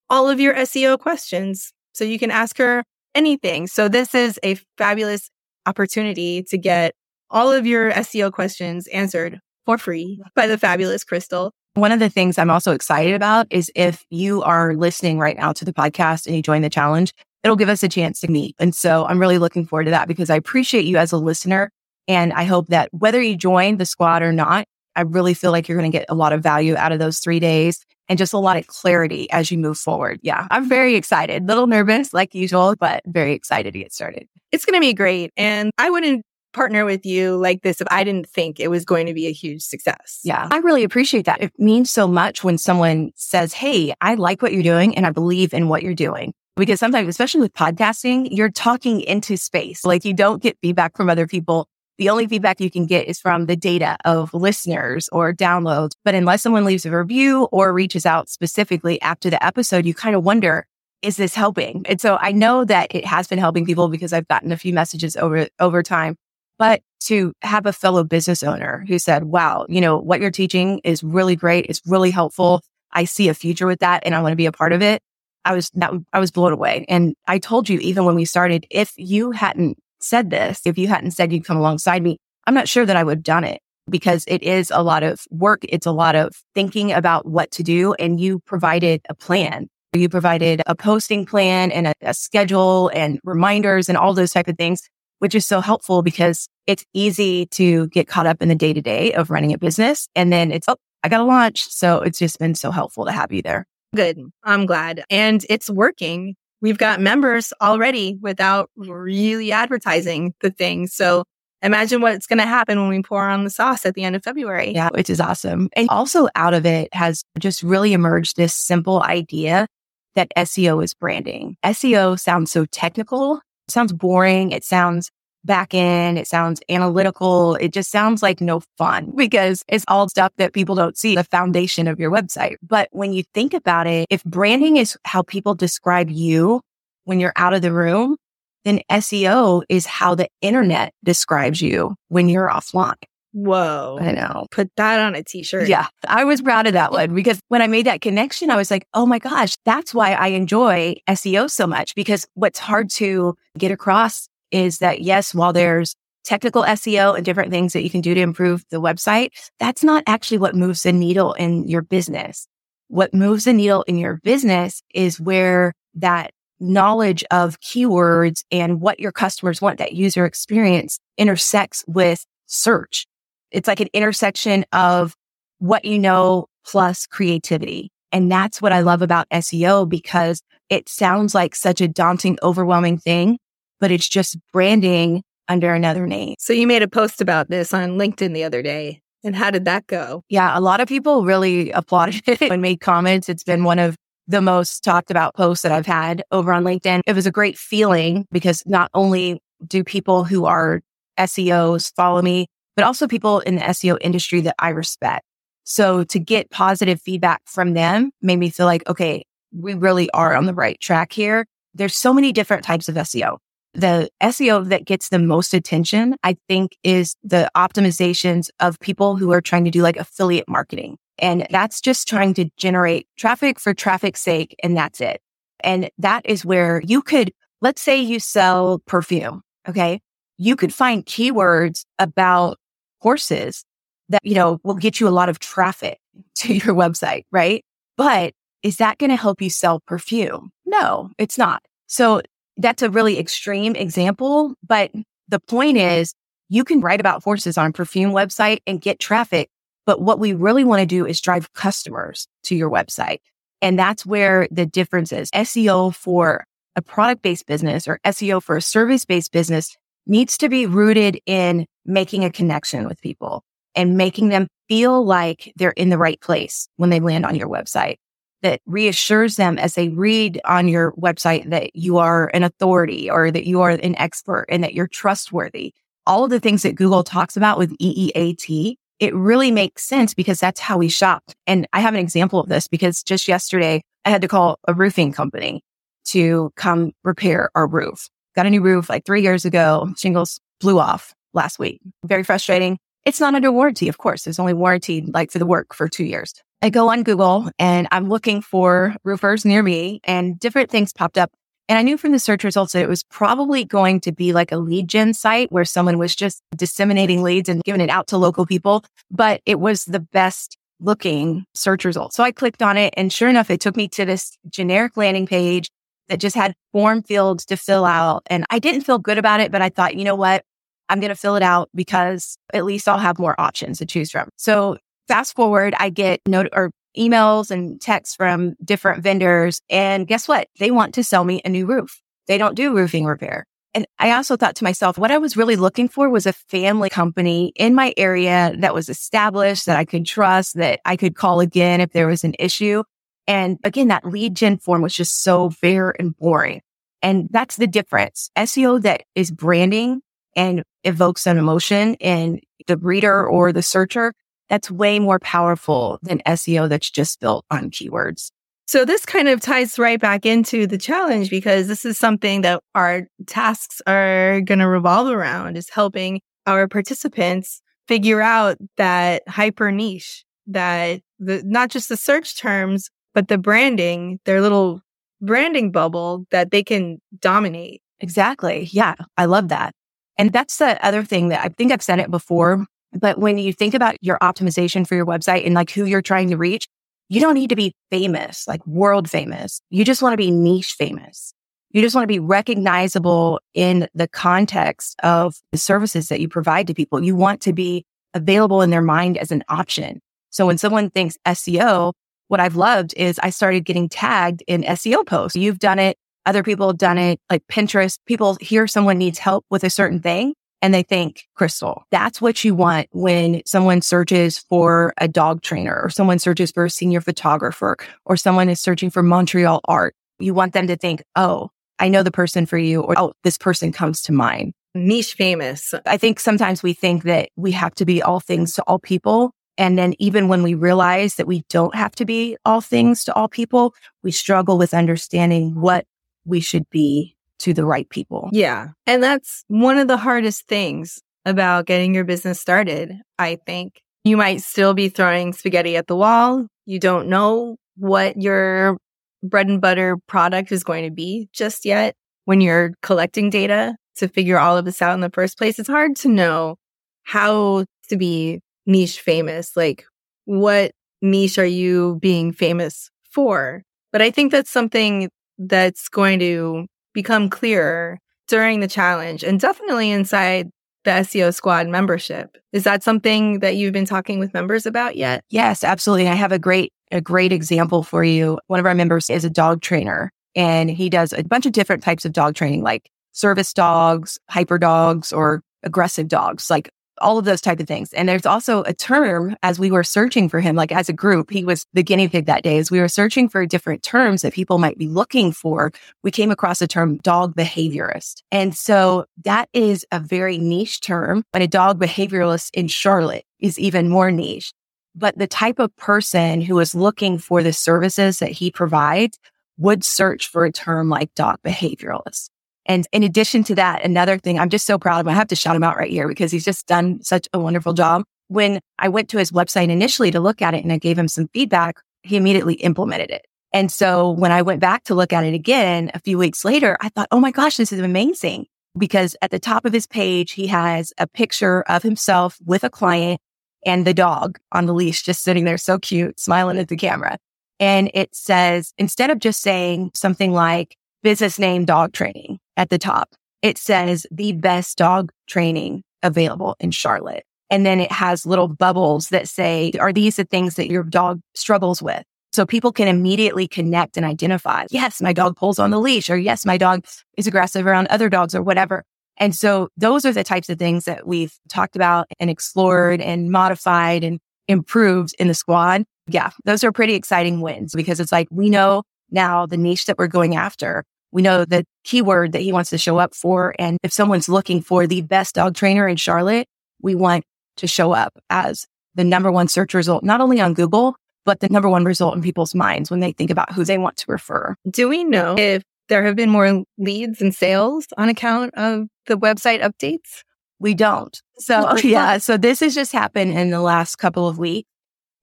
all 0.10 0.30
of 0.30 0.40
your 0.40 0.54
SEO 0.54 0.98
questions. 0.98 1.74
So 1.94 2.06
you 2.06 2.18
can 2.18 2.32
ask 2.32 2.58
her 2.60 2.86
anything. 3.14 3.68
So 3.68 3.90
this 3.90 4.16
is 4.16 4.40
a 4.42 4.56
fabulous 4.78 5.30
opportunity 5.66 6.44
to 6.44 6.58
get 6.58 6.94
all 7.30 7.52
of 7.52 7.68
your 7.68 7.92
SEO 7.92 8.32
questions 8.32 8.88
answered 8.88 9.40
for 9.66 9.78
free 9.78 10.22
by 10.34 10.48
the 10.48 10.58
fabulous 10.58 11.04
Crystal. 11.04 11.52
One 11.76 11.92
of 11.92 12.00
the 12.00 12.10
things 12.10 12.38
I'm 12.38 12.50
also 12.50 12.72
excited 12.74 13.14
about 13.14 13.48
is 13.50 13.72
if 13.76 14.06
you 14.10 14.42
are 14.44 14.76
listening 14.76 15.20
right 15.20 15.38
now 15.38 15.54
to 15.54 15.64
the 15.64 15.74
podcast 15.74 16.26
and 16.26 16.36
you 16.36 16.42
join 16.42 16.62
the 16.62 16.70
challenge, 16.70 17.14
it'll 17.44 17.56
give 17.56 17.70
us 17.70 17.84
a 17.84 17.90
chance 17.90 18.20
to 18.22 18.30
meet. 18.30 18.56
And 18.60 18.76
so 18.76 19.06
I'm 19.06 19.20
really 19.20 19.38
looking 19.38 19.66
forward 19.66 19.86
to 19.86 19.92
that 19.92 20.08
because 20.08 20.30
I 20.30 20.36
appreciate 20.36 20.86
you 20.86 20.98
as 20.98 21.12
a 21.12 21.18
listener. 21.18 21.72
And 22.08 22.34
I 22.34 22.44
hope 22.44 22.68
that 22.68 22.90
whether 22.92 23.22
you 23.22 23.38
join 23.38 23.78
the 23.78 23.86
squad 23.86 24.24
or 24.24 24.34
not, 24.34 24.66
I 24.96 25.02
really 25.02 25.34
feel 25.34 25.52
like 25.52 25.70
you're 25.70 25.78
going 25.78 25.92
to 25.92 25.98
get 25.98 26.08
a 26.10 26.16
lot 26.16 26.34
of 26.34 26.42
value 26.42 26.76
out 26.76 26.92
of 26.92 27.00
those 27.00 27.20
three 27.20 27.40
days 27.40 27.86
and 28.10 28.18
just 28.18 28.34
a 28.34 28.40
lot 28.40 28.58
of 28.58 28.68
clarity 28.68 29.30
as 29.32 29.52
you 29.52 29.58
move 29.58 29.78
forward. 29.78 30.20
Yeah, 30.24 30.48
I'm 30.50 30.68
very 30.68 30.96
excited, 30.96 31.48
little 31.48 31.68
nervous 31.68 32.14
like 32.14 32.34
usual, 32.34 32.76
but 32.78 33.04
very 33.06 33.34
excited 33.34 33.74
to 33.74 33.80
get 33.80 33.94
started. 33.94 34.28
It's 34.52 34.66
going 34.66 34.76
to 34.76 34.82
be 34.82 34.94
great. 34.94 35.32
And 35.38 35.72
I 35.78 35.92
wouldn't 35.92 36.26
partner 36.54 36.86
with 36.86 37.06
you 37.06 37.36
like 37.38 37.62
this 37.62 37.82
if 37.82 37.88
I 37.92 38.04
didn't 38.04 38.28
think 38.28 38.60
it 38.60 38.70
was 38.70 38.86
going 38.86 39.08
to 39.08 39.14
be 39.14 39.28
a 39.28 39.32
huge 39.32 39.62
success. 39.62 40.20
Yeah, 40.24 40.48
I 40.52 40.58
really 40.58 40.84
appreciate 40.84 41.26
that. 41.26 41.42
It 41.42 41.54
means 41.58 41.90
so 41.90 42.08
much 42.08 42.44
when 42.44 42.58
someone 42.58 43.12
says, 43.16 43.54
Hey, 43.54 43.94
I 44.02 44.16
like 44.16 44.42
what 44.42 44.54
you're 44.54 44.64
doing 44.64 44.96
and 44.96 45.06
I 45.06 45.12
believe 45.12 45.54
in 45.54 45.68
what 45.68 45.84
you're 45.84 45.94
doing. 45.94 46.34
Because 46.56 46.80
sometimes, 46.80 47.08
especially 47.08 47.42
with 47.42 47.54
podcasting, 47.54 48.28
you're 48.32 48.52
talking 48.52 49.02
into 49.02 49.38
space. 49.38 49.86
Like 49.86 50.04
you 50.04 50.14
don't 50.14 50.44
get 50.44 50.58
feedback 50.62 50.98
from 50.98 51.10
other 51.10 51.26
people 51.26 51.70
the 52.00 52.10
only 52.10 52.28
feedback 52.28 52.62
you 52.62 52.72
can 52.72 52.86
get 52.86 53.10
is 53.10 53.20
from 53.20 53.46
the 53.46 53.58
data 53.58 53.98
of 54.06 54.34
listeners 54.34 55.10
or 55.12 55.34
downloads. 55.34 55.92
But 56.06 56.16
unless 56.16 56.42
someone 56.42 56.64
leaves 56.64 56.86
a 56.86 56.98
review 56.98 57.50
or 57.52 57.74
reaches 57.74 58.06
out 58.06 58.30
specifically 58.30 59.02
after 59.02 59.30
the 59.30 59.46
episode, 59.46 59.86
you 59.86 59.94
kind 59.94 60.16
of 60.16 60.24
wonder, 60.24 60.66
is 61.02 61.18
this 61.18 61.36
helping? 61.36 61.86
And 61.88 62.00
so 62.00 62.18
I 62.22 62.32
know 62.32 62.64
that 62.64 62.96
it 62.96 63.06
has 63.06 63.28
been 63.28 63.38
helping 63.38 63.66
people 63.66 63.90
because 63.90 64.14
I've 64.14 64.30
gotten 64.30 64.54
a 64.54 64.58
few 64.58 64.74
messages 64.74 65.18
over, 65.18 65.50
over 65.60 65.84
time. 65.84 66.16
But 66.60 66.82
to 67.06 67.34
have 67.42 67.66
a 67.66 67.74
fellow 67.74 68.04
business 68.04 68.44
owner 68.44 68.86
who 68.88 69.00
said, 69.00 69.24
wow, 69.24 69.66
you 69.70 69.82
know, 69.82 69.98
what 69.98 70.22
you're 70.22 70.30
teaching 70.30 70.82
is 70.84 71.04
really 71.04 71.36
great. 71.36 71.66
It's 71.68 71.82
really 71.88 72.12
helpful. 72.12 72.62
I 72.92 73.06
see 73.06 73.30
a 73.30 73.34
future 73.34 73.66
with 73.66 73.80
that 73.80 74.04
and 74.06 74.14
I 74.14 74.22
want 74.22 74.34
to 74.34 74.38
be 74.38 74.46
a 74.46 74.52
part 74.52 74.74
of 74.74 74.82
it. 74.82 75.02
I 75.46 75.56
was 75.56 75.70
that 75.76 75.94
I 76.12 76.20
was 76.20 76.32
blown 76.32 76.52
away. 76.52 76.86
And 76.90 77.16
I 77.28 77.40
told 77.40 77.70
you 77.70 77.80
even 77.80 78.04
when 78.04 78.16
we 78.16 78.26
started, 78.26 78.68
if 78.70 78.92
you 78.98 79.32
hadn't 79.32 79.78
said 80.02 80.30
this, 80.30 80.62
if 80.66 80.78
you 80.78 80.88
hadn't 80.88 81.12
said 81.12 81.32
you'd 81.32 81.46
come 81.46 81.58
alongside 81.58 82.04
me, 82.04 82.18
I'm 82.46 82.54
not 82.54 82.68
sure 82.68 82.86
that 82.86 82.98
I 82.98 83.04
would 83.04 83.20
have 83.20 83.24
done 83.24 83.46
it 83.46 83.62
because 83.90 84.26
it 84.28 84.44
is 84.44 84.72
a 84.74 84.84
lot 84.84 85.04
of 85.04 85.22
work. 85.32 85.62
It's 85.64 85.86
a 85.86 85.92
lot 85.92 86.16
of 86.16 86.36
thinking 86.54 86.92
about 86.92 87.26
what 87.26 87.52
to 87.52 87.64
do. 87.64 87.94
And 87.94 88.20
you 88.20 88.40
provided 88.40 89.02
a 89.10 89.16
plan. 89.16 89.70
You 89.94 90.10
provided 90.10 90.62
a 90.68 90.76
posting 90.76 91.26
plan 91.26 91.72
and 91.72 91.88
a, 91.88 91.94
a 92.02 92.14
schedule 92.14 92.92
and 92.94 93.20
reminders 93.24 93.90
and 93.90 93.98
all 93.98 94.14
those 94.14 94.32
type 94.32 94.48
of 94.48 94.58
things, 94.58 94.88
which 95.20 95.36
is 95.36 95.46
so 95.46 95.62
helpful 95.62 96.02
because 96.02 96.48
it's 96.68 96.86
easy 96.94 97.46
to 97.48 97.88
get 97.88 98.08
caught 98.08 98.26
up 98.26 98.42
in 98.42 98.50
the 98.50 98.56
day 98.56 98.74
to 98.74 98.82
day 98.82 99.14
of 99.14 99.30
running 99.30 99.54
a 99.54 99.58
business. 99.58 100.08
And 100.16 100.34
then 100.34 100.52
it's, 100.52 100.68
oh, 100.68 100.76
I 101.04 101.10
got 101.10 101.20
to 101.20 101.24
launch. 101.24 101.68
So 101.70 102.02
it's 102.02 102.20
just 102.20 102.40
been 102.40 102.56
so 102.56 102.72
helpful 102.72 103.06
to 103.06 103.12
have 103.12 103.32
you 103.32 103.42
there. 103.42 103.66
Good. 103.96 104.20
I'm 104.44 104.66
glad. 104.66 105.04
And 105.10 105.46
it's 105.50 105.70
working 105.70 106.36
we've 106.62 106.78
got 106.78 107.00
members 107.00 107.54
already 107.62 108.18
without 108.22 108.70
really 108.76 109.52
advertising 109.52 110.34
the 110.42 110.52
thing. 110.52 110.88
So 110.88 111.24
imagine 111.62 112.02
what's 112.02 112.28
going 112.28 112.40
to 112.40 112.46
happen 112.46 112.80
when 112.80 112.90
we 112.90 113.02
pour 113.02 113.28
on 113.28 113.44
the 113.44 113.50
sauce 113.50 113.86
at 113.86 113.96
the 113.96 114.04
end 114.04 114.16
of 114.16 114.24
February. 114.24 114.74
Yeah, 114.74 114.90
which 114.94 115.10
is 115.10 115.20
awesome. 115.20 115.70
And 115.76 115.90
also 115.90 116.28
out 116.36 116.54
of 116.54 116.66
it 116.66 116.94
has 116.94 117.24
just 117.40 117.64
really 117.64 117.94
emerged 117.94 118.36
this 118.36 118.56
simple 118.56 119.04
idea 119.04 119.68
that 120.16 120.30
SEO 120.36 120.84
is 120.84 120.94
branding. 120.94 121.56
SEO 121.64 122.20
sounds 122.20 122.52
so 122.52 122.66
technical, 122.66 123.42
sounds 123.72 123.94
boring, 123.94 124.52
it 124.52 124.64
sounds 124.64 125.12
back 125.46 125.74
end. 125.74 126.18
It 126.18 126.28
sounds 126.28 126.62
analytical. 126.70 127.56
It 127.56 127.74
just 127.74 127.92
sounds 127.92 128.22
like 128.22 128.42
no 128.42 128.62
fun 128.78 129.12
because 129.16 129.64
it's 129.68 129.86
all 129.88 130.10
stuff 130.10 130.32
that 130.38 130.54
people 130.54 130.76
don't 130.76 130.98
see 130.98 131.16
the 131.16 131.24
foundation 131.24 131.88
of 131.88 132.00
your 132.00 132.12
website. 132.12 132.56
But 132.62 132.90
when 132.92 133.14
you 133.14 133.24
think 133.34 133.54
about 133.54 133.88
it, 133.88 134.08
if 134.10 134.24
branding 134.24 134.78
is 134.78 134.98
how 135.06 135.22
people 135.24 135.56
describe 135.56 136.10
you 136.10 136.62
when 137.06 137.20
you're 137.20 137.34
out 137.36 137.54
of 137.54 137.62
the 137.62 137.74
room, 137.74 138.18
then 138.66 138.82
SEO 138.92 139.64
is 139.70 139.86
how 139.86 140.16
the 140.16 140.28
internet 140.42 140.94
describes 141.04 141.62
you 141.62 141.96
when 142.10 142.28
you're 142.28 142.50
offline. 142.50 142.96
Whoa. 143.32 144.00
I 144.02 144.12
know. 144.12 144.48
Put 144.52 144.72
that 144.78 145.00
on 145.00 145.16
a 145.16 145.24
t 145.24 145.44
shirt. 145.44 145.68
Yeah. 145.68 145.88
I 146.08 146.26
was 146.26 146.42
proud 146.42 146.68
of 146.68 146.74
that 146.74 146.92
one 146.92 147.14
because 147.14 147.40
when 147.48 147.62
I 147.62 147.68
made 147.68 147.86
that 147.86 148.02
connection, 148.02 148.50
I 148.50 148.56
was 148.56 148.72
like, 148.72 148.88
oh 148.94 149.06
my 149.06 149.20
gosh, 149.20 149.56
that's 149.66 149.94
why 149.94 150.14
I 150.14 150.28
enjoy 150.28 150.96
SEO 151.08 151.50
so 151.50 151.68
much 151.68 151.94
because 151.96 152.28
what's 152.34 152.60
hard 152.60 152.90
to 152.92 153.36
get 153.58 153.72
across 153.72 154.28
is 154.52 154.80
that 154.80 155.02
yes, 155.02 155.36
while 155.36 155.54
there's 155.54 155.96
technical 156.24 156.64
SEO 156.64 157.16
and 157.16 157.24
different 157.24 157.52
things 157.52 157.74
that 157.74 157.84
you 157.84 157.90
can 157.90 158.02
do 158.02 158.14
to 158.14 158.22
improve 158.22 158.64
the 158.72 158.82
website, 158.82 159.30
that's 159.60 159.84
not 159.84 160.04
actually 160.08 160.38
what 160.38 160.56
moves 160.56 160.84
the 160.84 160.92
needle 160.92 161.34
in 161.34 161.68
your 161.68 161.82
business. 161.82 162.48
What 162.88 163.14
moves 163.14 163.46
the 163.46 163.54
needle 163.54 163.84
in 163.84 163.98
your 163.98 164.20
business 164.24 164.82
is 164.94 165.20
where 165.20 165.74
that 165.96 166.32
knowledge 166.60 167.24
of 167.32 167.60
keywords 167.62 168.44
and 168.52 168.82
what 168.82 169.00
your 169.00 169.12
customers 169.12 169.62
want, 169.62 169.78
that 169.78 169.94
user 169.94 170.26
experience 170.26 171.00
intersects 171.18 171.86
with 171.88 172.26
search. 172.48 173.06
It's 173.52 173.68
like 173.68 173.80
an 173.80 173.90
intersection 173.94 174.66
of 174.72 175.16
what 175.60 175.86
you 175.86 176.00
know 176.00 176.48
plus 176.66 177.08
creativity. 177.08 177.92
And 178.12 178.32
that's 178.32 178.62
what 178.62 178.72
I 178.72 178.82
love 178.82 179.02
about 179.02 179.30
SEO 179.30 179.88
because 179.88 180.42
it 180.70 180.90
sounds 180.90 181.36
like 181.36 181.56
such 181.56 181.82
a 181.82 181.88
daunting, 181.88 182.38
overwhelming 182.42 182.98
thing, 182.98 183.38
but 183.80 183.92
it's 183.92 184.08
just 184.08 184.38
branding 184.52 185.24
under 185.48 185.74
another 185.74 186.08
name. 186.08 186.36
So 186.40 186.54
you 186.54 186.68
made 186.68 186.84
a 186.84 186.88
post 186.88 187.22
about 187.22 187.50
this 187.50 187.74
on 187.74 187.98
LinkedIn 187.98 188.34
the 188.34 188.44
other 188.44 188.62
day. 188.62 189.02
And 189.24 189.36
how 189.36 189.52
did 189.52 189.66
that 189.66 189.88
go? 189.88 190.24
Yeah, 190.30 190.58
a 190.58 190.62
lot 190.62 190.80
of 190.80 190.88
people 190.88 191.26
really 191.26 191.72
applauded 191.72 192.22
it 192.28 192.42
and 192.42 192.62
made 192.62 192.80
comments. 192.80 193.30
It's 193.30 193.44
been 193.44 193.64
one 193.64 193.80
of 193.80 193.96
the 194.28 194.42
most 194.42 194.84
talked 194.84 195.10
about 195.10 195.36
posts 195.36 195.64
that 195.64 195.72
I've 195.72 195.88
had 195.88 196.24
over 196.32 196.54
on 196.54 196.64
LinkedIn. 196.64 197.02
It 197.06 197.14
was 197.14 197.26
a 197.26 197.32
great 197.32 197.58
feeling 197.58 198.28
because 198.32 198.64
not 198.66 198.92
only 198.94 199.42
do 199.66 199.84
people 199.84 200.24
who 200.24 200.46
are 200.46 200.82
SEOs 201.18 201.92
follow 201.96 202.22
me, 202.22 202.48
but 202.80 202.86
also 202.86 203.10
people 203.10 203.42
in 203.42 203.56
the 203.56 203.62
SEO 203.62 203.98
industry 204.00 204.40
that 204.40 204.56
I 204.58 204.70
respect. 204.70 205.26
So 205.66 206.06
to 206.06 206.18
get 206.18 206.50
positive 206.50 207.02
feedback 207.02 207.42
from 207.46 207.74
them 207.74 208.12
made 208.22 208.38
me 208.38 208.50
feel 208.50 208.66
like, 208.66 208.88
okay, 208.88 209.26
we 209.52 209.74
really 209.74 210.10
are 210.12 210.34
on 210.34 210.46
the 210.46 210.54
right 210.54 210.80
track 210.80 211.12
here. 211.12 211.46
There's 211.74 211.94
so 211.94 212.14
many 212.14 212.32
different 212.32 212.64
types 212.64 212.88
of 212.88 212.96
SEO. 212.96 213.40
The 213.74 214.10
SEO 214.24 214.70
that 214.70 214.86
gets 214.86 215.10
the 215.10 215.20
most 215.20 215.54
attention, 215.54 216.16
I 216.24 216.38
think, 216.48 216.78
is 216.86 217.18
the 217.22 217.52
optimizations 217.54 218.48
of 218.62 218.80
people 218.80 219.18
who 219.18 219.34
are 219.34 219.42
trying 219.42 219.66
to 219.66 219.72
do 219.72 219.82
like 219.82 219.98
affiliate 219.98 220.48
marketing. 220.48 220.96
And 221.18 221.46
that's 221.50 221.82
just 221.82 222.08
trying 222.08 222.34
to 222.36 222.50
generate 222.56 223.08
traffic 223.18 223.60
for 223.60 223.74
traffic's 223.74 224.22
sake. 224.22 224.56
And 224.64 224.78
that's 224.78 225.02
it. 225.02 225.20
And 225.60 225.90
that 225.98 226.22
is 226.24 226.46
where 226.46 226.82
you 226.86 227.02
could, 227.02 227.34
let's 227.60 227.82
say 227.82 228.00
you 228.00 228.22
sell 228.22 228.80
perfume. 228.86 229.42
Okay. 229.68 230.00
You 230.38 230.56
could 230.56 230.74
find 230.74 231.06
keywords 231.06 231.84
about 232.00 232.58
horses 233.02 233.64
that, 234.10 234.22
you 234.24 234.36
know, 234.36 234.60
will 234.64 234.76
get 234.76 235.00
you 235.00 235.08
a 235.08 235.10
lot 235.10 235.30
of 235.30 235.40
traffic 235.40 236.00
to 236.36 236.54
your 236.54 236.76
website. 236.76 237.24
Right. 237.32 237.64
But 237.98 238.34
is 238.64 238.78
that 238.78 238.98
going 238.98 239.10
to 239.10 239.16
help 239.16 239.42
you 239.42 239.50
sell 239.50 239.82
perfume? 239.88 240.52
No, 240.66 241.12
it's 241.18 241.38
not. 241.38 241.64
So 241.88 242.22
that's 242.58 242.82
a 242.82 242.90
really 242.90 243.18
extreme 243.18 243.76
example. 243.76 244.54
But 244.68 244.92
the 245.28 245.40
point 245.40 245.78
is 245.78 246.14
you 246.50 246.64
can 246.64 246.82
write 246.82 247.00
about 247.00 247.24
horses 247.24 247.58
on 247.58 247.74
perfume 247.74 248.12
website 248.12 248.60
and 248.68 248.82
get 248.82 249.00
traffic 249.00 249.50
but 249.90 250.02
what 250.02 250.20
we 250.20 250.34
really 250.34 250.64
want 250.64 250.82
to 250.82 250.86
do 250.86 251.04
is 251.08 251.20
drive 251.20 251.52
customers 251.54 252.28
to 252.44 252.56
your 252.56 252.70
website. 252.70 253.22
And 253.60 253.80
that's 253.80 254.06
where 254.06 254.48
the 254.52 254.68
difference 254.68 255.12
is. 255.12 255.32
SEO 255.32 255.96
for 255.96 256.46
a 256.76 256.82
product 256.84 257.24
based 257.24 257.48
business 257.48 257.88
or 257.88 258.00
SEO 258.06 258.44
for 258.44 258.56
a 258.56 258.62
service 258.62 259.04
based 259.04 259.32
business 259.32 259.76
needs 260.06 260.38
to 260.38 260.48
be 260.48 260.68
rooted 260.68 261.20
in 261.26 261.66
making 261.90 262.24
a 262.24 262.32
connection 262.32 262.88
with 262.88 263.02
people 263.02 263.44
and 263.76 263.98
making 263.98 264.30
them 264.30 264.48
feel 264.68 265.04
like 265.04 265.52
they're 265.56 265.72
in 265.72 265.90
the 265.90 265.98
right 265.98 266.20
place 266.22 266.68
when 266.78 266.90
they 266.90 267.00
land 267.00 267.26
on 267.26 267.36
your 267.36 267.50
website. 267.50 267.98
That 268.42 268.62
reassures 268.66 269.36
them 269.36 269.58
as 269.58 269.74
they 269.74 269.90
read 269.90 270.40
on 270.46 270.70
your 270.70 270.94
website 270.94 271.50
that 271.50 271.76
you 271.76 271.98
are 271.98 272.32
an 272.34 272.44
authority 272.44 273.10
or 273.10 273.32
that 273.32 273.46
you 273.46 273.60
are 273.60 273.72
an 273.72 273.98
expert 273.98 274.46
and 274.48 274.64
that 274.64 274.74
you're 274.74 274.88
trustworthy. 274.88 275.74
All 276.08 276.24
of 276.24 276.30
the 276.30 276.40
things 276.40 276.64
that 276.64 276.76
Google 276.76 277.04
talks 277.04 277.36
about 277.36 277.58
with 277.58 277.78
EEAT 277.80 278.78
it 279.00 279.16
really 279.16 279.50
makes 279.50 279.84
sense 279.84 280.14
because 280.14 280.40
that's 280.40 280.60
how 280.60 280.78
we 280.78 280.90
shop. 280.90 281.24
And 281.48 281.68
I 281.74 281.80
have 281.80 281.94
an 281.94 282.00
example 282.00 282.40
of 282.40 282.50
this 282.50 282.68
because 282.68 283.02
just 283.02 283.28
yesterday 283.28 283.82
I 284.06 284.10
had 284.10 284.22
to 284.22 284.28
call 284.28 284.60
a 284.68 284.74
roofing 284.74 285.14
company 285.14 285.62
to 286.06 286.52
come 286.56 286.92
repair 287.04 287.50
our 287.56 287.68
roof. 287.68 288.10
Got 288.36 288.46
a 288.46 288.50
new 288.50 288.62
roof 288.62 288.90
like 288.90 289.06
three 289.06 289.22
years 289.22 289.46
ago. 289.46 289.90
Shingles 289.98 290.40
blew 290.60 290.80
off 290.80 291.14
last 291.34 291.60
week. 291.60 291.82
Very 292.06 292.24
frustrating. 292.24 292.78
It's 293.06 293.20
not 293.20 293.36
under 293.36 293.52
warranty. 293.52 293.88
Of 293.88 293.98
course, 293.98 294.28
It's 294.28 294.40
only 294.40 294.54
warranty 294.54 295.02
like 295.02 295.32
for 295.32 295.40
the 295.40 295.46
work 295.46 295.74
for 295.74 295.88
two 295.88 296.04
years. 296.04 296.34
I 296.62 296.70
go 296.70 296.90
on 296.90 297.04
Google 297.04 297.50
and 297.58 297.88
I'm 297.92 298.10
looking 298.10 298.42
for 298.42 298.96
roofers 299.04 299.46
near 299.46 299.64
me 299.64 300.02
and 300.04 300.38
different 300.38 300.70
things 300.70 300.92
popped 300.92 301.18
up 301.18 301.32
and 301.70 301.78
I 301.78 301.84
knew 301.84 301.98
from 301.98 302.14
the 302.14 302.20
search 302.20 302.44
results 302.44 302.74
that 302.74 302.82
it 302.82 302.90
was 302.90 303.04
probably 303.04 303.64
going 303.64 304.02
to 304.02 304.12
be 304.12 304.34
like 304.34 304.52
a 304.52 304.58
lead 304.58 304.88
gen 304.88 305.14
site 305.14 305.52
where 305.52 305.64
someone 305.64 306.00
was 306.00 306.16
just 306.16 306.42
disseminating 306.56 307.22
leads 307.22 307.48
and 307.48 307.64
giving 307.64 307.80
it 307.80 307.92
out 307.92 308.08
to 308.08 308.18
local 308.18 308.48
people, 308.48 308.84
but 309.12 309.42
it 309.46 309.60
was 309.60 309.86
the 309.86 310.00
best 310.00 310.58
looking 310.80 311.46
search 311.54 311.86
result. 311.86 312.14
So 312.14 312.24
I 312.24 312.32
clicked 312.32 312.64
on 312.64 312.76
it 312.76 312.96
and 312.98 313.14
sure 313.14 313.30
enough, 313.30 313.52
it 313.52 313.62
took 313.62 313.76
me 313.76 313.88
to 313.90 314.04
this 314.04 314.36
generic 314.50 314.98
landing 314.98 315.28
page 315.28 315.70
that 316.08 316.20
just 316.20 316.36
had 316.36 316.56
form 316.72 317.04
fields 317.04 317.46
to 317.46 317.56
fill 317.56 317.86
out. 317.86 318.24
And 318.26 318.46
I 318.50 318.58
didn't 318.58 318.82
feel 318.82 318.98
good 318.98 319.20
about 319.20 319.40
it, 319.40 319.52
but 319.52 319.62
I 319.62 319.70
thought, 319.70 319.96
you 319.96 320.04
know 320.06 320.16
what? 320.16 320.44
I'm 320.90 321.00
going 321.00 321.10
to 321.10 321.16
fill 321.16 321.36
it 321.36 321.44
out 321.44 321.70
because 321.74 322.38
at 322.54 322.66
least 322.66 322.88
I'll 322.88 322.98
have 322.98 323.20
more 323.20 323.40
options 323.40 323.78
to 323.78 323.86
choose 323.86 324.12
from. 324.12 324.30
So 324.36 324.78
fast 325.08 325.36
forward, 325.36 325.74
I 325.78 325.90
get 325.90 326.20
note 326.28 326.50
or 326.52 326.72
emails 326.98 327.52
and 327.52 327.80
texts 327.80 328.16
from 328.16 328.56
different 328.64 329.04
vendors. 329.04 329.62
And 329.70 330.08
guess 330.08 330.28
what? 330.28 330.48
They 330.60 330.72
want 330.72 330.94
to 330.96 331.04
sell 331.04 331.24
me 331.24 331.42
a 331.46 331.50
new 331.50 331.66
roof. 331.66 332.02
They 332.28 332.38
don't 332.38 332.56
do 332.56 332.76
roofing 332.76 333.06
repair. 333.06 333.46
And 333.76 333.86
I 334.00 334.12
also 334.12 334.36
thought 334.36 334.56
to 334.58 334.64
myself, 334.64 334.98
what 334.98 335.12
I 335.12 335.20
was 335.20 335.38
really 335.38 335.56
looking 335.56 335.88
for 335.88 336.10
was 336.10 336.26
a 336.26 336.34
family 336.34 336.90
company 336.90 337.54
in 337.56 337.76
my 337.76 337.94
area 337.98 338.56
that 338.58 338.74
was 338.74 338.90
established, 338.90 339.68
that 339.68 339.78
I 339.78 339.86
could 339.86 340.06
trust, 340.06 340.56
that 340.56 340.80
I 340.86 340.96
could 340.96 341.16
call 341.16 341.40
again 341.40 341.80
if 341.80 341.92
there 341.92 342.08
was 342.08 342.24
an 342.24 342.34
issue. 342.40 342.84
And 343.28 343.60
again, 343.64 343.90
that 343.90 344.06
lead 344.06 344.36
gen 344.36 344.58
form 344.58 344.82
was 344.82 344.96
just 344.96 345.22
so 345.22 345.52
bare 345.62 345.94
and 346.00 346.18
boring. 346.18 346.62
And 347.04 347.30
that's 347.32 347.58
the 347.58 347.68
difference. 347.68 348.32
SEO 348.36 348.82
that 348.82 349.04
is 349.14 349.30
branding 349.30 350.02
and 350.36 350.64
evokes 350.84 351.28
an 351.28 351.38
emotion 351.38 351.96
in 351.96 352.40
the 352.68 352.78
reader 352.78 353.28
or 353.28 353.52
the 353.52 353.64
searcher 353.64 354.14
that's 354.50 354.72
way 354.72 355.00
more 355.00 355.20
powerful 355.20 356.00
than 356.02 356.22
SEO 356.26 356.68
that's 356.68 356.90
just 356.90 357.20
built 357.20 357.46
on 357.52 357.70
keywords. 357.70 358.32
So 358.68 358.86
this 358.86 359.06
kind 359.06 359.28
of 359.28 359.42
ties 359.42 359.80
right 359.80 360.00
back 360.00 360.26
into 360.26 360.68
the 360.68 360.78
challenge 360.78 361.30
because 361.30 361.68
this 361.68 361.86
is 361.86 361.98
something 361.98 362.42
that 362.42 362.62
our 362.76 363.08
tasks 363.26 363.82
are 363.88 364.42
going 364.42 364.60
to 364.60 364.68
revolve 364.68 365.08
around 365.08 365.58
is 365.58 365.70
helping 365.70 366.22
our 366.46 366.68
participants 366.68 367.62
figure 367.88 368.22
out 368.22 368.58
that 368.78 369.28
hyper 369.28 369.72
niche 369.72 370.24
that 370.46 371.02
the, 371.18 371.42
not 371.46 371.70
just 371.70 371.90
the 371.90 371.98
search 371.98 372.40
terms, 372.40 372.90
but 373.14 373.28
the 373.28 373.38
branding, 373.38 374.20
their 374.26 374.42
little 374.42 374.82
branding 375.22 375.72
bubble 375.72 376.26
that 376.32 376.52
they 376.52 376.64
can 376.64 377.00
dominate. 377.20 377.82
Exactly. 378.00 378.70
Yeah. 378.72 378.96
I 379.18 379.26
love 379.26 379.48
that. 379.50 379.74
And 380.20 380.34
that's 380.34 380.58
the 380.58 380.86
other 380.86 381.04
thing 381.04 381.30
that 381.30 381.44
I 381.44 381.48
think 381.48 381.72
I've 381.72 381.82
said 381.82 382.00
it 382.00 382.12
before, 382.12 382.66
but 382.92 383.20
when 383.20 383.38
you 383.38 383.54
think 383.54 383.74
about 383.74 383.96
your 384.02 384.20
optimization 384.20 384.86
for 384.86 384.96
your 384.96 385.06
website 385.06 385.46
and 385.46 385.56
like 385.56 385.72
who 385.72 385.86
you're 385.86 386.02
trying 386.02 386.30
to 386.30 386.38
reach, 386.38 386.68
you 387.08 387.22
don't 387.22 387.36
need 387.36 387.50
to 387.52 387.56
be 387.56 387.74
famous, 387.90 388.46
like 388.46 388.66
world 388.68 389.10
famous. 389.10 389.62
You 389.70 389.86
just 389.86 390.02
want 390.02 390.12
to 390.14 390.18
be 390.18 390.30
niche 390.30 390.74
famous. 390.74 391.34
You 391.72 391.82
just 391.82 391.96
want 391.96 392.04
to 392.04 392.08
be 392.08 392.20
recognizable 392.20 393.40
in 393.54 393.88
the 393.94 394.10
context 394.10 395.00
of 395.04 395.36
the 395.54 395.58
services 395.58 396.10
that 396.10 396.20
you 396.20 396.28
provide 396.28 396.68
to 396.68 396.74
people. 396.74 397.02
You 397.02 397.16
want 397.16 397.40
to 397.42 397.54
be 397.54 397.86
available 398.14 398.62
in 398.62 398.72
their 398.72 398.82
mind 398.82 399.18
as 399.18 399.32
an 399.32 399.44
option. 399.48 400.02
So 400.32 400.46
when 400.46 400.58
someone 400.58 400.90
thinks 400.90 401.18
SEO, 401.26 401.94
what 402.28 402.42
I've 402.42 402.58
loved 402.58 402.94
is 402.98 403.20
I 403.24 403.30
started 403.30 403.66
getting 403.66 403.88
tagged 403.88 404.44
in 404.48 404.64
SEO 404.64 405.06
posts. 405.06 405.38
You've 405.38 405.60
done 405.60 405.80
it. 405.80 405.98
Other 406.26 406.44
people 406.44 406.68
have 406.68 406.78
done 406.78 406.98
it 406.98 407.20
like 407.30 407.44
Pinterest. 407.52 407.98
People 408.06 408.38
hear 408.42 408.68
someone 408.68 408.98
needs 408.98 409.20
help 409.20 409.46
with 409.50 409.64
a 409.64 409.70
certain 409.70 410.00
thing 410.00 410.34
and 410.62 410.74
they 410.74 410.84
think 410.84 411.28
crystal. 411.36 411.84
That's 411.92 412.22
what 412.22 412.44
you 412.44 412.54
want 412.56 412.88
when 412.92 413.42
someone 413.46 413.82
searches 413.82 414.38
for 414.38 414.94
a 414.98 415.08
dog 415.08 415.42
trainer 415.42 415.80
or 415.82 415.90
someone 415.90 416.20
searches 416.20 416.52
for 416.52 416.66
a 416.66 416.70
senior 416.70 417.02
photographer 417.02 417.78
or 418.06 418.18
someone 418.18 418.50
is 418.50 418.60
searching 418.60 418.90
for 418.90 419.04
Montreal 419.04 419.62
art. 419.66 419.96
You 420.20 420.34
want 420.34 420.54
them 420.54 420.68
to 420.68 420.76
think, 420.76 421.04
oh, 421.16 421.50
I 421.80 421.88
know 421.88 422.04
the 422.04 422.12
person 422.12 422.46
for 422.46 422.58
you 422.58 422.82
or 422.82 422.94
oh, 422.98 423.14
this 423.24 423.38
person 423.38 423.72
comes 423.72 424.02
to 424.04 424.12
mind. 424.12 424.54
niche 424.76 425.14
famous? 425.14 425.74
I 425.86 425.98
think 425.98 426.20
sometimes 426.20 426.62
we 426.62 426.74
think 426.74 427.04
that 427.04 427.30
we 427.38 427.52
have 427.54 427.74
to 427.76 427.86
be 427.86 428.02
all 428.02 428.20
things 428.20 428.54
to 428.56 428.64
all 428.64 428.80
people. 428.80 429.32
And 429.58 429.78
then 429.78 429.94
even 430.00 430.28
when 430.28 430.44
we 430.44 430.54
realize 430.54 431.16
that 431.16 431.28
we 431.28 431.44
don't 431.50 431.76
have 431.76 431.94
to 431.96 432.06
be 432.06 432.38
all 432.46 432.62
things 432.62 433.04
to 433.06 433.14
all 433.14 433.28
people, 433.28 433.74
we 434.04 434.12
struggle 434.12 434.58
with 434.58 434.74
understanding 434.74 435.60
what 435.60 435.86
we 436.30 436.40
should 436.40 436.70
be 436.70 437.16
to 437.40 437.54
the 437.54 437.66
right 437.66 437.90
people. 437.90 438.30
Yeah. 438.32 438.70
And 438.86 439.02
that's 439.02 439.44
one 439.48 439.78
of 439.78 439.88
the 439.88 439.98
hardest 439.98 440.48
things 440.48 441.00
about 441.26 441.66
getting 441.66 441.94
your 441.94 442.04
business 442.04 442.40
started, 442.40 442.94
I 443.18 443.38
think. 443.46 443.82
You 444.04 444.18
might 444.18 444.42
still 444.42 444.74
be 444.74 444.90
throwing 444.90 445.34
spaghetti 445.34 445.76
at 445.76 445.88
the 445.88 445.96
wall. 445.96 446.48
You 446.66 446.80
don't 446.80 447.08
know 447.08 447.58
what 447.76 448.22
your 448.22 448.78
bread 449.24 449.48
and 449.48 449.62
butter 449.62 449.98
product 450.08 450.52
is 450.52 450.64
going 450.64 450.86
to 450.86 450.92
be 450.92 451.30
just 451.34 451.66
yet. 451.66 451.96
When 452.26 452.42
you're 452.42 452.74
collecting 452.82 453.30
data 453.30 453.76
to 453.96 454.08
figure 454.08 454.38
all 454.38 454.58
of 454.58 454.66
this 454.66 454.82
out 454.82 454.94
in 454.94 455.02
the 455.02 455.10
first 455.10 455.38
place, 455.38 455.60
it's 455.60 455.70
hard 455.70 455.96
to 455.98 456.10
know 456.10 456.58
how 457.04 457.66
to 457.90 457.98
be 457.98 458.40
niche 458.66 459.02
famous. 459.02 459.58
Like, 459.58 459.86
what 460.26 460.72
niche 461.02 461.40
are 461.40 461.46
you 461.46 461.98
being 462.02 462.32
famous 462.32 462.90
for? 463.12 463.64
But 463.92 464.02
I 464.02 464.12
think 464.12 464.32
that's 464.32 464.52
something 464.52 465.10
that's 465.40 465.90
going 465.90 466.20
to 466.20 466.68
become 466.94 467.30
clearer 467.30 468.00
during 468.28 468.60
the 468.60 468.68
challenge 468.68 469.24
and 469.24 469.40
definitely 469.40 469.90
inside 469.90 470.50
the 470.84 470.92
SEO 470.92 471.34
squad 471.34 471.68
membership. 471.68 472.38
Is 472.54 472.64
that 472.64 472.84
something 472.84 473.40
that 473.40 473.56
you've 473.56 473.74
been 473.74 473.86
talking 473.86 474.20
with 474.20 474.34
members 474.34 474.66
about 474.66 474.96
yet? 474.96 475.24
Yes, 475.30 475.64
absolutely. 475.64 476.08
I 476.08 476.16
have 476.16 476.32
a 476.32 476.40
great 476.40 476.72
a 476.92 477.02
great 477.02 477.32
example 477.32 477.84
for 477.84 478.04
you. 478.04 478.40
One 478.48 478.60
of 478.60 478.66
our 478.66 478.74
members 478.74 479.10
is 479.10 479.24
a 479.24 479.30
dog 479.30 479.62
trainer 479.62 480.12
and 480.36 480.72
he 480.72 480.90
does 480.90 481.14
a 481.14 481.24
bunch 481.24 481.46
of 481.46 481.52
different 481.52 481.84
types 481.84 482.06
of 482.06 482.14
dog 482.14 482.34
training 482.34 482.64
like 482.64 482.90
service 483.12 483.54
dogs, 483.54 484.18
hyper 484.30 484.58
dogs 484.58 485.14
or 485.14 485.44
aggressive 485.64 486.08
dogs, 486.08 486.50
like 486.50 486.72
all 487.02 487.18
of 487.18 487.26
those 487.26 487.42
type 487.42 487.60
of 487.60 487.68
things. 487.68 487.94
And 487.94 488.08
there's 488.08 488.26
also 488.26 488.64
a 488.64 488.74
term 488.74 489.36
as 489.44 489.60
we 489.60 489.72
were 489.72 489.84
searching 489.84 490.30
for 490.30 490.40
him, 490.40 490.56
like 490.56 490.72
as 490.72 490.90
a 490.90 490.94
group, 490.94 491.30
he 491.32 491.44
was 491.44 491.66
the 491.74 491.84
guinea 491.84 492.08
pig 492.08 492.26
that 492.26 492.44
day. 492.44 492.58
As 492.58 492.72
we 492.72 492.80
were 492.80 492.88
searching 492.88 493.30
for 493.30 493.46
different 493.46 493.84
terms 493.84 494.22
that 494.22 494.34
people 494.34 494.58
might 494.58 494.78
be 494.78 494.88
looking 494.88 495.32
for, 495.32 495.72
we 496.04 496.12
came 496.12 496.32
across 496.32 496.60
the 496.60 496.68
term 496.68 496.98
dog 496.98 497.36
behaviorist. 497.36 498.24
And 498.32 498.56
so 498.56 499.06
that 499.24 499.50
is 499.54 499.86
a 499.92 500.00
very 500.00 500.38
niche 500.38 500.82
term. 500.82 501.24
And 501.34 501.44
a 501.44 501.48
dog 501.48 501.80
behaviorist 501.80 502.50
in 502.54 502.68
Charlotte 502.68 503.26
is 503.40 503.60
even 503.60 503.90
more 503.90 504.12
niche. 504.12 504.54
But 504.96 505.18
the 505.18 505.28
type 505.28 505.60
of 505.60 505.76
person 505.78 506.42
who 506.42 506.60
is 506.60 506.76
looking 506.76 507.18
for 507.18 507.44
the 507.44 507.54
services 507.54 508.20
that 508.20 508.32
he 508.32 508.52
provides 508.52 509.20
would 509.58 509.84
search 509.84 510.28
for 510.28 510.46
a 510.46 510.52
term 510.52 510.90
like 510.90 511.14
dog 511.16 511.38
behavioralist. 511.46 512.30
And 512.66 512.88
in 512.92 513.04
addition 513.04 513.44
to 513.46 513.56
that, 513.56 513.84
another 513.84 514.18
thing 514.18 514.40
I'm 514.40 514.50
just 514.50 514.66
so 514.66 514.78
proud 514.78 515.00
of. 515.00 515.08
I 515.08 515.14
have 515.14 515.28
to 515.30 515.36
shout 515.36 515.56
him 515.56 515.64
out 515.64 515.78
right 515.78 515.90
here 515.90 516.08
because 516.08 516.32
he's 516.32 516.46
just 516.46 516.68
done 516.68 517.02
such 517.02 517.28
a 517.34 517.40
wonderful 517.40 517.74
job. 517.74 518.04
When 518.28 518.60
I 518.78 518.90
went 518.90 519.10
to 519.10 519.18
his 519.18 519.32
website 519.32 519.70
initially 519.70 520.12
to 520.12 520.20
look 520.20 520.42
at 520.42 520.54
it 520.54 520.64
and 520.64 520.72
I 520.72 520.78
gave 520.78 520.98
him 520.98 521.08
some 521.08 521.28
feedback, 521.34 521.78
he 522.04 522.16
immediately 522.16 522.56
implemented 522.56 523.10
it. 523.10 523.26
And 523.52 523.72
so 523.72 524.12
when 524.12 524.32
I 524.32 524.44
went 524.44 524.60
back 524.60 524.84
to 524.86 524.96
look 524.96 525.12
at 525.12 525.24
it 525.24 525.34
again 525.34 525.90
a 525.94 526.00
few 526.00 526.18
weeks 526.18 526.46
later, 526.46 526.78
I 526.82 526.90
thought, 526.90 527.08
oh 527.12 527.20
my 527.20 527.32
gosh, 527.32 527.58
this 527.58 527.72
is 527.72 527.80
amazing. 527.80 528.46
Because 528.78 529.16
at 529.24 529.32
the 529.32 529.40
top 529.40 529.66
of 529.66 529.74
his 529.74 529.88
page, 529.88 530.34
he 530.34 530.46
has 530.48 530.94
a 531.00 531.08
picture 531.08 531.64
of 531.64 531.82
himself 531.82 532.38
with 532.46 532.64
a 532.64 532.70
client 532.70 533.20
and 533.66 533.86
the 533.86 533.94
dog 533.94 534.40
on 534.52 534.68
the 534.68 534.74
leash, 534.74 535.02
just 535.02 535.24
sitting 535.24 535.44
there 535.44 535.58
so 535.58 535.80
cute, 535.80 536.20
smiling 536.20 536.60
at 536.60 536.68
the 536.68 536.78
camera. 536.78 537.18
And 537.60 537.90
it 537.94 538.16
says, 538.16 538.74
instead 538.78 539.10
of 539.10 539.20
just 539.20 539.42
saying 539.42 539.92
something 539.96 540.32
like 540.32 540.78
business 541.02 541.40
name 541.40 541.66
dog 541.66 541.94
training, 541.94 542.40
at 542.60 542.70
the 542.70 542.78
top. 542.78 543.16
It 543.42 543.58
says 543.58 544.06
the 544.12 544.34
best 544.34 544.78
dog 544.78 545.12
training 545.28 545.84
available 546.04 546.58
in 546.60 546.72
Charlotte. 546.72 547.24
And 547.50 547.66
then 547.66 547.80
it 547.80 547.92
has 547.92 548.26
little 548.26 548.50
bubbles 548.50 549.10
that 549.10 549.28
say, 549.30 549.72
are 549.80 549.94
these 549.94 550.18
the 550.18 550.26
things 550.26 550.56
that 550.56 550.70
your 550.70 550.84
dog 550.84 551.22
struggles 551.34 551.82
with? 551.82 552.04
So 552.34 552.46
people 552.46 552.72
can 552.72 552.88
immediately 552.88 553.48
connect 553.48 553.98
and 553.98 554.06
identify, 554.06 554.66
yes, 554.70 555.02
my 555.02 555.14
dog 555.14 555.36
pulls 555.36 555.58
on 555.58 555.72
the 555.72 555.80
leash, 555.80 556.10
or 556.10 556.18
yes, 556.18 556.46
my 556.46 556.58
dog 556.58 556.86
is 557.18 557.26
aggressive 557.26 557.66
around 557.66 557.88
other 557.88 558.10
dogs 558.10 558.36
or 558.36 558.44
whatever. 558.44 558.84
And 559.18 559.34
so 559.34 559.70
those 559.78 560.06
are 560.06 560.14
the 560.14 560.24
types 560.24 560.50
of 560.50 560.60
things 560.60 560.86
that 560.86 561.08
we've 561.08 561.34
talked 561.50 561.76
about 561.76 562.08
and 562.20 562.30
explored 562.30 563.02
and 563.02 563.32
modified 563.32 564.04
and 564.04 564.20
improved 564.48 565.16
in 565.18 565.28
the 565.28 565.34
squad. 565.34 565.86
Yeah, 566.08 566.30
those 566.44 566.64
are 566.64 566.72
pretty 566.72 566.94
exciting 566.94 567.42
wins 567.42 567.74
because 567.74 568.00
it's 568.00 568.12
like 568.12 568.28
we 568.32 568.50
know 568.50 568.84
now 569.10 569.46
the 569.46 569.58
niche 569.58 569.86
that 569.86 569.98
we're 569.98 570.08
going 570.08 570.36
after. 570.36 570.84
We 571.12 571.22
know 571.22 571.46
the 571.46 571.66
keyword 571.84 572.34
that 572.34 572.42
he 572.42 572.52
wants 572.52 572.70
to 572.72 572.78
show 572.78 572.98
up 572.98 573.16
for. 573.16 573.56
And 573.58 573.78
if 573.84 573.92
someone's 573.92 574.30
looking 574.30 574.62
for 574.62 574.86
the 574.86 575.02
best 575.02 575.36
dog 575.36 575.56
trainer 575.56 575.88
in 575.88 575.98
Charlotte, 575.98 576.48
we 576.82 576.96
want 576.96 577.24
to 577.58 577.68
show 577.68 577.92
up 577.92 578.18
as 578.30 578.68
the 578.96 579.04
number 579.04 579.32
one 579.32 579.48
search 579.48 579.74
result, 579.74 580.04
not 580.04 580.22
only 580.22 580.40
on 580.40 580.54
Google, 580.54 580.96
but 581.26 581.40
the 581.40 581.50
number 581.50 581.70
one 581.70 581.86
result 581.86 582.16
in 582.16 582.22
people's 582.22 582.56
minds 582.56 582.90
when 582.90 583.00
they 583.00 583.12
think 583.12 583.30
about 583.30 583.54
who 583.54 583.64
they 583.64 583.78
want 583.78 583.98
to 583.98 584.06
refer. 584.08 584.56
Do 584.70 584.90
we 584.90 585.04
know 585.04 585.36
if 585.38 585.64
there 585.88 586.04
have 586.06 586.16
been 586.16 586.30
more 586.30 586.64
leads 586.78 587.22
and 587.22 587.34
sales 587.34 587.88
on 587.98 588.10
account 588.10 588.54
of 588.56 588.88
the 589.08 589.18
website 589.18 589.62
updates? 589.62 590.24
We 590.60 590.74
don't. 590.74 591.20
So, 591.38 591.76
yeah. 591.84 592.18
So 592.18 592.38
this 592.38 592.60
has 592.62 592.76
just 592.76 592.92
happened 592.92 593.34
in 593.34 593.50
the 593.50 593.62
last 593.62 593.98
couple 593.98 594.28
of 594.28 594.38
weeks. 594.38 594.70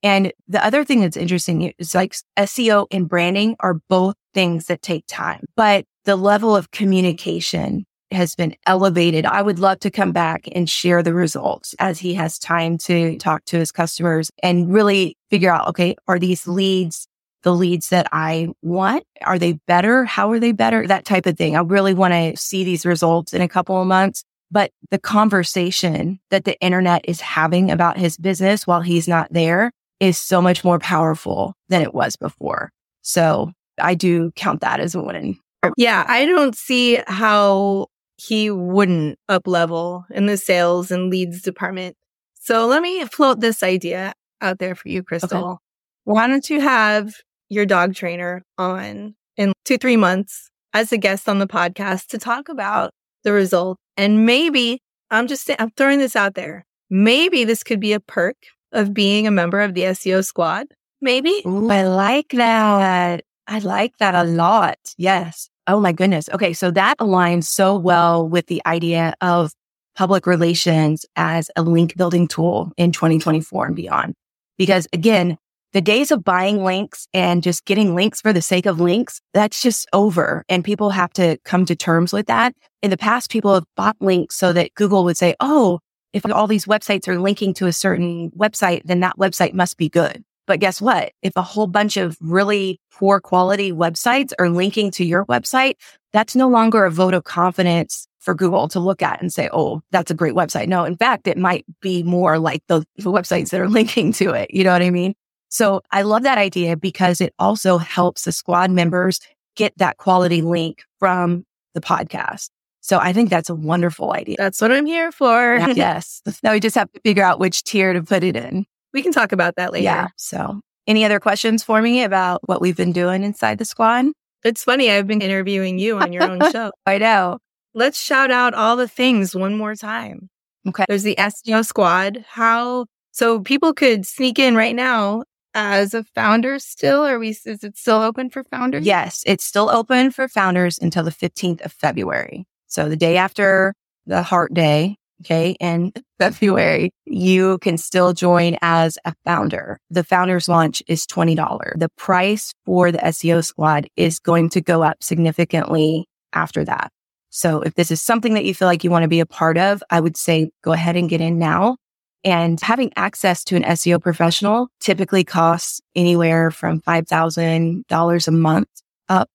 And 0.03 0.33
the 0.47 0.65
other 0.65 0.85
thing 0.85 1.01
that's 1.01 1.17
interesting 1.17 1.73
is 1.79 1.95
like 1.95 2.15
SEO 2.39 2.87
and 2.91 3.09
branding 3.09 3.57
are 3.61 3.81
both 3.89 4.15
things 4.35 4.67
that 4.67 4.83
take 4.83 5.05
time, 5.07 5.45
but 5.57 5.85
the 6.05 6.17
level 6.17 6.55
of 6.55 6.71
communication 6.71 7.87
has 8.13 8.37
been 8.37 8.55
elevated. 8.67 9.27
I 9.27 9.43
would 9.43 9.59
love 9.59 9.81
to 9.81 9.91
come 9.91 10.13
back 10.13 10.49
and 10.53 10.71
share 10.71 11.03
the 11.03 11.15
results 11.15 11.75
as 11.79 11.99
he 11.99 12.15
has 12.15 12.39
time 12.39 12.79
to 12.79 13.19
talk 13.19 13.45
to 13.47 13.59
his 13.59 13.73
customers 13.73 14.31
and 14.43 14.73
really 14.73 15.17
figure 15.31 15.53
out, 15.53 15.69
okay, 15.69 15.97
are 16.07 16.19
these 16.19 16.47
leads 16.47 17.09
the 17.43 17.55
leads 17.55 17.91
that 17.91 18.09
I 18.11 18.49
want? 18.63 19.05
Are 19.23 19.39
they 19.39 19.53
better? 19.69 20.05
How 20.05 20.33
are 20.33 20.41
they 20.41 20.51
better? 20.51 20.85
That 20.85 21.05
type 21.05 21.27
of 21.27 21.39
thing. 21.39 21.57
I 21.57 21.61
really 21.61 21.95
want 21.95 22.13
to 22.13 22.37
see 22.37 22.65
these 22.65 22.85
results 22.85 23.33
in 23.33 23.41
a 23.41 23.49
couple 23.49 23.81
of 23.81 23.87
months. 23.87 24.25
But 24.51 24.73
the 24.91 24.99
conversation 24.99 26.19
that 26.31 26.45
the 26.45 26.59
internet 26.61 27.05
is 27.05 27.21
having 27.21 27.71
about 27.71 27.99
his 27.99 28.17
business 28.17 28.67
while 28.67 28.81
he's 28.81 29.07
not 29.07 29.33
there 29.33 29.71
is 30.01 30.19
so 30.19 30.43
much 30.43 30.65
more 30.65 30.79
powerful 30.79 31.55
than 31.69 31.83
it 31.83 31.95
was 31.95 32.17
before. 32.17 32.71
So 33.03 33.53
I 33.81 33.95
do 33.95 34.33
count 34.37 34.61
that 34.61 34.81
as 34.81 34.95
a 34.95 35.03
win. 35.03 35.39
Oh, 35.63 35.73
yeah, 35.77 36.05
I 36.07 36.27
don't 36.27 36.57
see 36.57 37.01
how 37.07 37.87
he 38.17 38.51
wouldn't 38.51 39.19
up 39.29 39.47
level 39.47 40.05
in 40.11 40.27
the 40.27 40.37
sales 40.37 40.91
and 40.91 41.11
leads 41.11 41.43
department. 41.43 41.97
So 42.35 42.67
let 42.67 42.83
me 42.83 43.05
float 43.07 43.41
this 43.41 43.63
idea 43.63 44.13
out 44.41 44.59
there 44.59 44.75
for 44.75 44.89
you, 44.89 45.03
Crystal. 45.03 45.45
Okay. 45.45 45.59
Why 46.05 46.27
don't 46.29 46.49
you 46.49 46.61
have 46.61 47.15
your 47.49 47.67
dog 47.67 47.95
trainer 47.95 48.43
on 48.59 49.15
in 49.37 49.53
two, 49.65 49.79
three 49.79 49.97
months 49.97 50.51
as 50.73 50.93
a 50.93 50.99
guest 50.99 51.29
on 51.29 51.39
the 51.39 51.47
podcast 51.47 52.07
to 52.09 52.19
talk 52.19 52.49
about 52.49 52.93
the 53.25 53.33
result? 53.33 53.79
And 53.97 54.25
maybe 54.25 54.81
I'm 55.11 55.27
just, 55.27 55.51
I'm 55.59 55.71
throwing 55.71 55.99
this 55.99 56.17
out 56.17 56.35
there. 56.35 56.65
Maybe 56.89 57.45
this 57.45 57.65
could 57.65 57.81
be 57.81 57.93
a 57.93 58.01
perk 58.01 58.37
of 58.77 58.95
being 58.95 59.27
a 59.27 59.31
member 59.31 59.61
of 59.61 59.75
the 59.75 59.83
SEO 59.83 60.25
squad? 60.25 60.69
Maybe. 61.01 61.43
Ooh, 61.47 61.69
I 61.71 61.83
like 61.83 62.29
that. 62.31 63.25
I 63.47 63.59
like 63.61 63.97
that 63.99 64.15
a 64.15 64.25
lot. 64.25 64.79
Yes. 64.97 65.49
Oh 65.67 65.81
my 65.81 65.93
goodness. 65.93 66.29
Okay. 66.33 66.53
So 66.53 66.71
that 66.71 66.99
aligns 66.99 67.45
so 67.45 67.77
well 67.77 68.29
with 68.29 68.47
the 68.47 68.63
idea 68.67 69.15
of 69.21 69.53
public 69.97 70.27
relations 70.27 71.05
as 71.17 71.51
a 71.57 71.63
link 71.63 71.97
building 71.97 72.29
tool 72.29 72.73
in 72.77 72.93
2024 72.93 73.67
and 73.67 73.77
beyond. 73.77 74.15
Because 74.59 74.87
again, 74.93 75.39
the 75.73 75.81
days 75.81 76.11
of 76.11 76.25
buying 76.25 76.65
links 76.65 77.07
and 77.13 77.43
just 77.43 77.65
getting 77.65 77.95
links 77.95 78.21
for 78.21 78.33
the 78.33 78.41
sake 78.41 78.67
of 78.67 78.81
links, 78.81 79.21
that's 79.35 79.61
just 79.61 79.87
over. 79.93 80.45
And 80.49 80.65
people 80.65 80.91
have 80.91 81.13
to 81.15 81.39
come 81.45 81.67
to 81.67 81.77
terms 81.77 82.13
with 82.13 82.27
that. 82.27 82.55
In 82.83 82.91
the 82.91 82.97
past, 82.97 83.31
people 83.31 83.55
have 83.55 83.65
bought 83.77 83.97
links 84.01 84.37
so 84.37 84.53
that 84.53 84.75
Google 84.75 85.05
would 85.05 85.17
say, 85.17 85.35
Oh, 85.41 85.81
if 86.13 86.25
all 86.27 86.47
these 86.47 86.67
websites 86.67 87.09
are 87.09 87.19
linking 87.19 87.55
to 87.55 87.67
a 87.67 87.73
certain 87.73 88.31
website, 88.31 88.83
then 88.85 89.01
that 89.01 89.19
website 89.19 89.53
must 89.53 89.77
be 89.77 89.89
good. 89.89 90.25
But 90.47 90.61
guess 90.61 90.81
what? 90.81 91.13
If 91.23 91.33
a 91.37 91.43
whole 91.43 91.67
bunch 91.67 91.97
of 91.97 92.17
really 92.21 92.81
poor 92.93 93.21
quality 93.21 93.73
websites 93.73 94.33
are 94.39 94.49
linking 94.49 94.91
to 94.93 95.05
your 95.05 95.27
website, 95.27 95.75
that's 96.13 96.37
no 96.37 96.49
longer 96.49 96.85
a 96.85 96.91
vote 96.91 97.15
of 97.15 97.25
confidence 97.25 98.07
for 98.21 98.35
Google 98.35 98.69
to 98.69 98.81
look 98.81 99.03
at 99.03 99.21
and 99.21 99.33
say, 99.33 99.49
oh, 99.53 99.83
that's 99.91 100.11
a 100.11 100.15
great 100.15 100.35
website. 100.35 100.69
No, 100.69 100.85
in 100.85 100.97
fact, 100.97 101.27
it 101.27 101.37
might 101.37 101.65
be 101.81 102.03
more 102.03 102.39
like 102.39 102.63
the, 102.69 102.85
the 102.97 103.13
websites 103.13 103.51
that 103.51 103.61
are 103.61 103.69
linking 103.81 104.13
to 104.15 104.31
it. 104.31 104.51
You 104.53 104.65
know 104.65 104.73
what 104.73 104.83
I 104.83 104.91
mean? 104.91 105.15
So 105.49 105.83
I 105.91 106.03
love 106.03 106.23
that 106.25 106.39
idea 106.39 106.77
because 106.77 107.21
it 107.21 107.33
also 107.39 107.79
helps 107.79 108.25
the 108.25 108.33
squad 108.33 108.71
members 108.71 109.21
get 109.55 109.77
that 109.79 109.97
quality 109.97 110.43
link 110.43 110.83
from 110.99 111.45
the 111.75 111.81
podcast. 111.81 112.51
So 112.87 113.01
I 113.01 113.13
think 113.13 113.31
that's 113.31 113.51
a 113.51 113.55
wonderful 113.55 114.13
idea. 114.13 114.37
That's 114.39 114.61
what 114.61 114.71
I'm 114.71 114.87
here 114.87 115.11
for. 115.11 115.57
yes. 115.75 116.23
Now 116.45 116.53
we 116.53 116.61
just 116.61 116.77
have 116.77 116.91
to 116.93 117.01
figure 117.01 117.25
out 117.25 117.41
which 117.41 117.65
tier 117.65 117.93
to 117.93 118.01
put 118.01 118.23
it 118.23 118.37
in. 118.37 118.65
We 118.95 119.03
can 119.03 119.11
talk 119.11 119.33
about 119.33 119.57
that 119.57 119.73
later. 119.73 119.83
Yeah. 119.83 120.09
So 120.15 120.61
any 120.87 121.05
other 121.05 121.19
questions 121.19 121.65
for 121.65 121.83
me 121.83 122.05
about 122.05 122.49
what 122.49 122.61
we've 122.61 122.77
been 122.77 122.93
doing 122.93 123.25
inside 123.25 123.59
the 123.59 123.65
squad? 123.65 124.07
It's 124.45 124.63
funny. 124.63 124.89
I've 124.89 125.09
been 125.09 125.21
interviewing 125.21 125.81
you 125.81 125.99
on 125.99 126.13
your 126.13 126.23
own 126.23 126.39
show. 126.53 126.71
I 126.87 126.99
know. 126.99 127.39
let's 127.75 128.01
shout 128.01 128.31
out 128.31 128.55
all 128.55 128.77
the 128.77 128.87
things 128.87 129.35
one 129.35 129.59
more 129.59 129.75
time. 129.75 130.31
Okay. 130.69 130.85
There's 130.87 131.03
the 131.03 131.17
SEO 131.17 131.67
squad. 131.67 132.25
How 132.29 132.87
so 133.11 133.41
people 133.41 133.75
could 133.75 134.07
sneak 134.07 134.39
in 134.39 134.55
right 134.55 134.77
now 134.77 135.25
as 135.55 135.93
a 135.93 136.05
founder 136.15 136.61
still? 136.61 137.05
Are 137.05 137.19
we 137.19 137.31
is 137.31 137.65
it 137.65 137.77
still 137.77 138.01
open 138.01 138.31
for 138.31 138.45
founders? 138.45 138.87
Yes, 138.87 139.25
it's 139.27 139.43
still 139.43 139.71
open 139.71 140.13
for 140.13 140.29
founders 140.29 140.79
until 140.79 141.03
the 141.03 141.11
15th 141.11 141.65
of 141.65 141.73
February. 141.73 142.47
So 142.67 142.89
the 142.89 142.97
day 142.97 143.17
after 143.17 143.75
the 144.07 144.23
heart 144.23 144.55
day, 144.55 144.97
okay, 145.23 145.57
in 145.61 145.93
February, 146.19 146.91
you 147.05 147.59
can 147.59 147.77
still 147.77 148.13
join 148.13 148.57
as 148.63 148.99
a 149.05 149.15
founder. 149.25 149.79
The 149.91 150.05
founders 150.05 150.49
launch 150.49 150.83
is 150.87 151.07
$20. 151.07 151.79
The 151.79 151.89
price 151.97 152.53
for 152.65 152.93
the 152.93 152.99
SEO 152.99 153.45
squad 153.45 153.89
is 153.97 154.19
going 154.19 154.51
to 154.51 154.61
go 154.61 154.83
up 154.83 155.03
significantly 155.03 156.07
after 156.33 156.65
that. 156.65 156.91
So 157.31 157.61
if 157.61 157.75
this 157.75 157.91
is 157.91 158.01
something 158.01 158.35
that 158.35 158.45
you 158.45 158.55
feel 158.55 158.69
like 158.69 158.83
you 158.83 158.91
want 158.91 159.03
to 159.03 159.09
be 159.09 159.21
a 159.21 159.27
part 159.27 159.59
of, 159.59 159.83
I 159.91 160.01
would 160.01 160.17
say 160.17 160.51
go 160.63 160.73
ahead 160.73 160.97
and 160.97 161.09
get 161.09 161.21
in 161.21 161.39
now. 161.39 161.77
And 162.25 162.61
having 162.61 162.93
access 162.97 163.45
to 163.45 163.57
an 163.57 163.63
SEO 163.63 164.03
professional 164.03 164.69
typically 164.81 165.23
costs 165.23 165.81
anywhere 165.95 166.51
from 166.51 166.81
$5,000 166.81 168.29
a 168.29 168.31
month 168.31 168.69
up. 169.09 169.29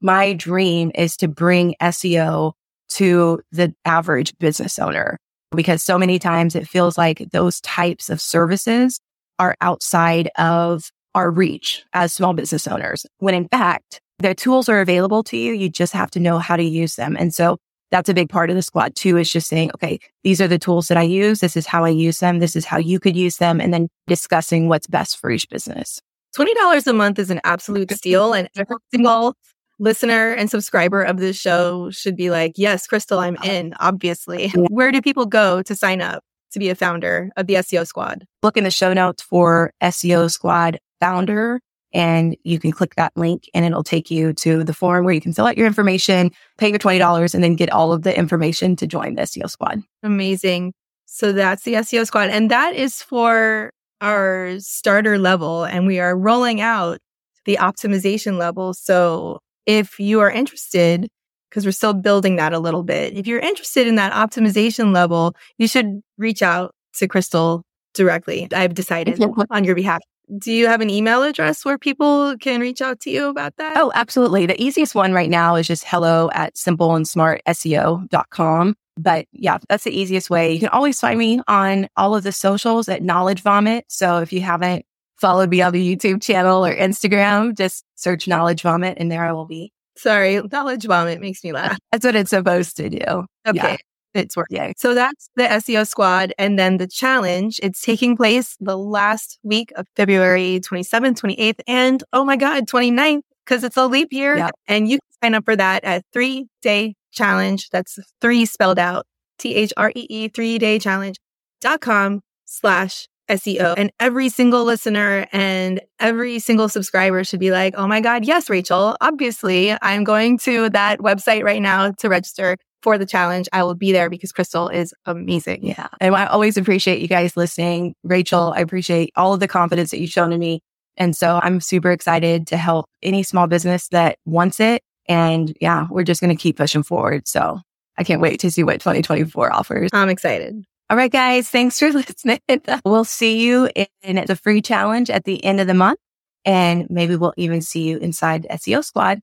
My 0.00 0.32
dream 0.32 0.90
is 0.94 1.16
to 1.18 1.28
bring 1.28 1.74
SEO 1.82 2.52
to 2.90 3.40
the 3.52 3.74
average 3.84 4.36
business 4.38 4.78
owner 4.78 5.18
because 5.54 5.82
so 5.82 5.98
many 5.98 6.18
times 6.18 6.54
it 6.54 6.68
feels 6.68 6.96
like 6.96 7.28
those 7.32 7.60
types 7.60 8.10
of 8.10 8.20
services 8.20 9.00
are 9.38 9.56
outside 9.60 10.30
of 10.36 10.90
our 11.14 11.30
reach 11.30 11.84
as 11.92 12.12
small 12.12 12.32
business 12.32 12.68
owners. 12.68 13.06
When 13.18 13.34
in 13.34 13.48
fact, 13.48 14.00
the 14.18 14.34
tools 14.34 14.68
are 14.68 14.80
available 14.80 15.22
to 15.24 15.36
you. 15.36 15.52
You 15.52 15.68
just 15.68 15.92
have 15.92 16.10
to 16.12 16.20
know 16.20 16.38
how 16.38 16.56
to 16.56 16.62
use 16.62 16.94
them. 16.94 17.16
And 17.18 17.34
so 17.34 17.58
that's 17.90 18.08
a 18.08 18.14
big 18.14 18.28
part 18.28 18.50
of 18.50 18.56
the 18.56 18.62
squad 18.62 18.94
too, 18.94 19.16
is 19.16 19.32
just 19.32 19.48
saying, 19.48 19.70
okay, 19.74 19.98
these 20.22 20.40
are 20.40 20.46
the 20.46 20.58
tools 20.58 20.88
that 20.88 20.98
I 20.98 21.02
use. 21.02 21.40
This 21.40 21.56
is 21.56 21.66
how 21.66 21.84
I 21.84 21.88
use 21.88 22.18
them. 22.18 22.38
This 22.38 22.54
is 22.54 22.64
how 22.64 22.78
you 22.78 23.00
could 23.00 23.16
use 23.16 23.38
them. 23.38 23.60
And 23.60 23.74
then 23.74 23.88
discussing 24.06 24.68
what's 24.68 24.86
best 24.86 25.18
for 25.18 25.30
each 25.30 25.48
business. 25.48 26.00
$20 26.36 26.86
a 26.86 26.92
month 26.92 27.18
is 27.18 27.30
an 27.30 27.40
absolute 27.42 27.90
steal. 27.96 28.32
And 28.32 28.48
every 28.54 28.76
single 28.92 29.34
listener 29.80 30.32
and 30.32 30.50
subscriber 30.50 31.02
of 31.02 31.16
this 31.16 31.36
show 31.36 31.90
should 31.90 32.14
be 32.14 32.30
like, 32.30 32.52
yes, 32.56 32.86
Crystal, 32.86 33.18
I'm 33.18 33.36
in, 33.42 33.74
obviously. 33.80 34.48
Where 34.68 34.92
do 34.92 35.02
people 35.02 35.26
go 35.26 35.62
to 35.62 35.74
sign 35.74 36.00
up 36.00 36.22
to 36.52 36.58
be 36.58 36.68
a 36.68 36.74
founder 36.74 37.30
of 37.36 37.46
the 37.46 37.54
SEO 37.54 37.86
squad? 37.86 38.26
Look 38.42 38.56
in 38.56 38.64
the 38.64 38.70
show 38.70 38.92
notes 38.92 39.22
for 39.22 39.72
SEO 39.82 40.30
squad 40.30 40.78
founder 41.00 41.60
and 41.92 42.36
you 42.44 42.60
can 42.60 42.70
click 42.70 42.94
that 42.94 43.12
link 43.16 43.50
and 43.52 43.64
it'll 43.64 43.82
take 43.82 44.10
you 44.10 44.32
to 44.34 44.62
the 44.62 44.74
form 44.74 45.04
where 45.04 45.14
you 45.14 45.20
can 45.20 45.32
fill 45.32 45.46
out 45.46 45.56
your 45.56 45.66
information, 45.66 46.30
pay 46.58 46.68
your 46.68 46.78
$20 46.78 47.34
and 47.34 47.42
then 47.42 47.56
get 47.56 47.70
all 47.70 47.92
of 47.92 48.02
the 48.02 48.16
information 48.16 48.76
to 48.76 48.86
join 48.86 49.14
the 49.14 49.22
SEO 49.22 49.50
squad. 49.50 49.82
Amazing. 50.02 50.72
So 51.06 51.32
that's 51.32 51.64
the 51.64 51.74
SEO 51.74 52.06
squad. 52.06 52.30
And 52.30 52.50
that 52.50 52.76
is 52.76 53.02
for 53.02 53.72
our 54.00 54.54
starter 54.58 55.18
level. 55.18 55.64
And 55.64 55.86
we 55.86 55.98
are 55.98 56.16
rolling 56.16 56.60
out 56.60 57.00
the 57.44 57.56
optimization 57.56 58.38
level. 58.38 58.74
So 58.74 59.40
if 59.66 59.98
you 59.98 60.20
are 60.20 60.30
interested, 60.30 61.08
because 61.48 61.64
we're 61.64 61.72
still 61.72 61.94
building 61.94 62.36
that 62.36 62.52
a 62.52 62.58
little 62.58 62.82
bit, 62.82 63.16
if 63.16 63.26
you're 63.26 63.40
interested 63.40 63.86
in 63.86 63.96
that 63.96 64.12
optimization 64.12 64.94
level, 64.94 65.34
you 65.58 65.66
should 65.66 66.00
reach 66.18 66.42
out 66.42 66.74
to 66.94 67.08
Crystal 67.08 67.62
directly. 67.94 68.46
I've 68.52 68.74
decided 68.74 69.20
on 69.50 69.64
your 69.64 69.74
behalf 69.74 70.00
do 70.38 70.52
you 70.52 70.68
have 70.68 70.80
an 70.80 70.88
email 70.90 71.22
address 71.22 71.64
where 71.64 71.78
people 71.78 72.36
can 72.38 72.60
reach 72.60 72.80
out 72.80 73.00
to 73.00 73.10
you 73.10 73.28
about 73.28 73.56
that? 73.56 73.76
Oh, 73.76 73.90
absolutely. 73.94 74.46
The 74.46 74.62
easiest 74.62 74.94
one 74.94 75.12
right 75.12 75.30
now 75.30 75.56
is 75.56 75.66
just 75.66 75.84
hello 75.84 76.30
at 76.32 76.54
simpleandsmartseo.com. 76.54 78.76
But 78.96 79.26
yeah, 79.32 79.58
that's 79.68 79.82
the 79.84 79.98
easiest 79.98 80.30
way. 80.30 80.52
You 80.52 80.60
can 80.60 80.68
always 80.68 81.00
find 81.00 81.18
me 81.18 81.40
on 81.48 81.88
all 81.96 82.14
of 82.14 82.22
the 82.22 82.30
socials 82.32 82.88
at 82.88 83.02
Knowledge 83.02 83.42
Vomit. 83.42 83.86
So 83.88 84.18
if 84.18 84.32
you 84.32 84.42
haven't 84.42 84.84
followed 85.20 85.50
me 85.50 85.62
on 85.62 85.72
the 85.72 85.96
YouTube 85.96 86.22
channel 86.22 86.64
or 86.64 86.74
Instagram, 86.74 87.56
just 87.56 87.84
search 87.96 88.26
Knowledge 88.26 88.62
Vomit 88.62 88.98
and 88.98 89.10
there 89.10 89.24
I 89.24 89.32
will 89.32 89.46
be. 89.46 89.72
Sorry, 89.96 90.40
Knowledge 90.50 90.86
Vomit 90.86 91.20
makes 91.20 91.44
me 91.44 91.52
laugh. 91.52 91.78
That's 91.92 92.04
what 92.04 92.16
it's 92.16 92.30
supposed 92.30 92.76
to 92.78 92.88
do. 92.88 93.26
Okay. 93.46 93.58
Yeah 93.72 93.76
it's 94.14 94.36
working. 94.36 94.74
So 94.76 94.94
that's 94.94 95.30
the 95.36 95.44
SEO 95.44 95.86
squad. 95.86 96.32
And 96.38 96.58
then 96.58 96.78
the 96.78 96.86
challenge, 96.86 97.60
it's 97.62 97.80
taking 97.80 98.16
place 98.16 98.56
the 98.60 98.76
last 98.76 99.38
week 99.42 99.72
of 99.76 99.86
February 99.96 100.60
27th, 100.60 101.20
28th, 101.20 101.60
and 101.66 102.02
oh 102.12 102.24
my 102.24 102.36
God, 102.36 102.66
29th, 102.66 103.22
because 103.44 103.64
it's 103.64 103.76
a 103.76 103.86
leap 103.86 104.12
year. 104.12 104.36
And 104.66 104.88
you 104.88 104.98
can 104.98 105.22
sign 105.22 105.34
up 105.34 105.44
for 105.44 105.56
that 105.56 105.84
at 105.84 106.04
three 106.12 106.46
day 106.62 106.94
challenge. 107.12 107.70
That's 107.70 107.98
three 108.20 108.46
spelled 108.46 108.78
out 108.78 109.06
T 109.38 109.54
H 109.54 109.72
R 109.76 109.92
E 109.94 110.06
E, 110.08 110.28
three 110.28 110.58
day 110.58 110.78
challenge 110.78 111.16
dot 111.60 111.80
com 111.80 112.20
slash 112.44 113.06
SEO. 113.30 113.74
And 113.76 113.90
every 114.00 114.28
single 114.28 114.64
listener 114.64 115.26
and 115.32 115.80
every 115.98 116.38
single 116.38 116.68
subscriber 116.68 117.24
should 117.24 117.40
be 117.40 117.50
like, 117.50 117.74
oh 117.76 117.86
my 117.86 118.00
God, 118.00 118.24
yes, 118.24 118.50
Rachael, 118.50 118.96
obviously 119.00 119.76
I'm 119.80 120.04
going 120.04 120.38
to 120.38 120.68
that 120.70 120.98
website 120.98 121.44
right 121.44 121.62
now 121.62 121.92
to 121.92 122.08
register 122.08 122.56
for 122.82 122.98
the 122.98 123.06
challenge. 123.06 123.48
I 123.52 123.62
will 123.62 123.74
be 123.74 123.92
there 123.92 124.10
because 124.10 124.32
Crystal 124.32 124.68
is 124.68 124.94
amazing. 125.06 125.66
Yeah. 125.66 125.88
And 126.00 126.14
I 126.14 126.26
always 126.26 126.56
appreciate 126.56 127.00
you 127.00 127.08
guys 127.08 127.36
listening. 127.36 127.94
Rachael, 128.02 128.52
I 128.56 128.60
appreciate 128.60 129.12
all 129.16 129.34
of 129.34 129.40
the 129.40 129.48
confidence 129.48 129.90
that 129.90 130.00
you've 130.00 130.10
shown 130.10 130.32
in 130.32 130.40
me. 130.40 130.60
And 130.96 131.16
so 131.16 131.40
I'm 131.42 131.60
super 131.60 131.90
excited 131.90 132.46
to 132.48 132.56
help 132.56 132.86
any 133.02 133.22
small 133.22 133.46
business 133.46 133.88
that 133.88 134.18
wants 134.24 134.60
it. 134.60 134.82
And 135.08 135.56
yeah, 135.60 135.86
we're 135.90 136.04
just 136.04 136.20
going 136.20 136.34
to 136.34 136.40
keep 136.40 136.56
pushing 136.56 136.82
forward. 136.82 137.26
So 137.26 137.60
I 137.96 138.04
can't 138.04 138.20
wait 138.20 138.40
to 138.40 138.50
see 138.50 138.62
what 138.62 138.80
2024 138.80 139.52
offers. 139.52 139.90
I'm 139.92 140.08
excited. 140.08 140.64
All 140.90 140.96
right, 140.96 141.10
guys. 141.10 141.48
Thanks 141.48 141.78
for 141.78 141.88
listening. 141.92 142.40
We'll 142.84 143.04
see 143.04 143.40
you 143.46 143.70
in 144.02 144.24
the 144.26 144.34
free 144.34 144.60
challenge 144.60 145.08
at 145.08 145.24
the 145.24 145.42
end 145.44 145.60
of 145.60 145.68
the 145.68 145.74
month. 145.74 146.00
And 146.44 146.88
maybe 146.90 147.14
we'll 147.14 147.34
even 147.36 147.60
see 147.62 147.88
you 147.88 147.98
inside 147.98 148.46
SEO 148.50 148.84
Squad. 148.84 149.20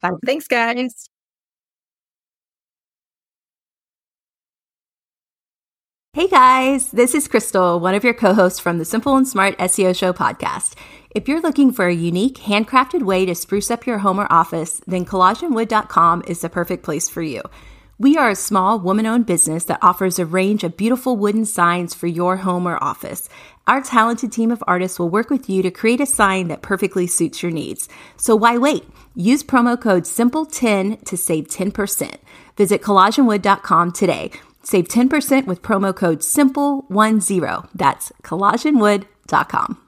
Bye. 0.00 0.12
Thanks, 0.24 0.46
guys. 0.46 1.08
Hey 6.14 6.26
guys, 6.26 6.90
this 6.90 7.14
is 7.14 7.28
Crystal, 7.28 7.78
one 7.78 7.94
of 7.94 8.02
your 8.02 8.14
co 8.14 8.34
hosts 8.34 8.58
from 8.58 8.78
the 8.78 8.84
Simple 8.84 9.16
and 9.16 9.28
Smart 9.28 9.56
SEO 9.58 9.94
Show 9.94 10.12
podcast. 10.12 10.74
If 11.10 11.28
you're 11.28 11.40
looking 11.40 11.72
for 11.72 11.86
a 11.86 11.94
unique, 11.94 12.36
handcrafted 12.38 13.02
way 13.02 13.24
to 13.26 13.34
spruce 13.34 13.70
up 13.70 13.86
your 13.86 13.98
home 13.98 14.18
or 14.18 14.26
office, 14.32 14.80
then 14.86 15.04
collageandwood.com 15.04 16.24
is 16.26 16.40
the 16.40 16.48
perfect 16.48 16.82
place 16.82 17.08
for 17.08 17.22
you. 17.22 17.42
We 18.00 18.16
are 18.16 18.30
a 18.30 18.36
small 18.36 18.78
woman 18.78 19.06
owned 19.06 19.26
business 19.26 19.64
that 19.64 19.80
offers 19.82 20.20
a 20.20 20.24
range 20.24 20.62
of 20.62 20.76
beautiful 20.76 21.16
wooden 21.16 21.44
signs 21.44 21.94
for 21.94 22.06
your 22.06 22.36
home 22.36 22.68
or 22.68 22.82
office. 22.82 23.28
Our 23.66 23.80
talented 23.80 24.30
team 24.30 24.52
of 24.52 24.62
artists 24.68 25.00
will 25.00 25.08
work 25.10 25.30
with 25.30 25.50
you 25.50 25.62
to 25.62 25.72
create 25.72 26.00
a 26.00 26.06
sign 26.06 26.46
that 26.46 26.62
perfectly 26.62 27.08
suits 27.08 27.42
your 27.42 27.50
needs. 27.50 27.88
So 28.16 28.36
why 28.36 28.56
wait? 28.56 28.84
Use 29.16 29.42
promo 29.42 29.80
code 29.80 30.04
SIMPLE10 30.04 31.06
to 31.06 31.16
save 31.16 31.48
10%. 31.48 32.14
Visit 32.56 32.82
collageandwood.com 32.82 33.90
today. 33.90 34.30
Save 34.62 34.86
10% 34.86 35.46
with 35.46 35.62
promo 35.62 35.92
code 35.92 36.20
SIMPLE10. 36.20 37.68
That's 37.74 38.12
collageandwood.com. 38.22 39.87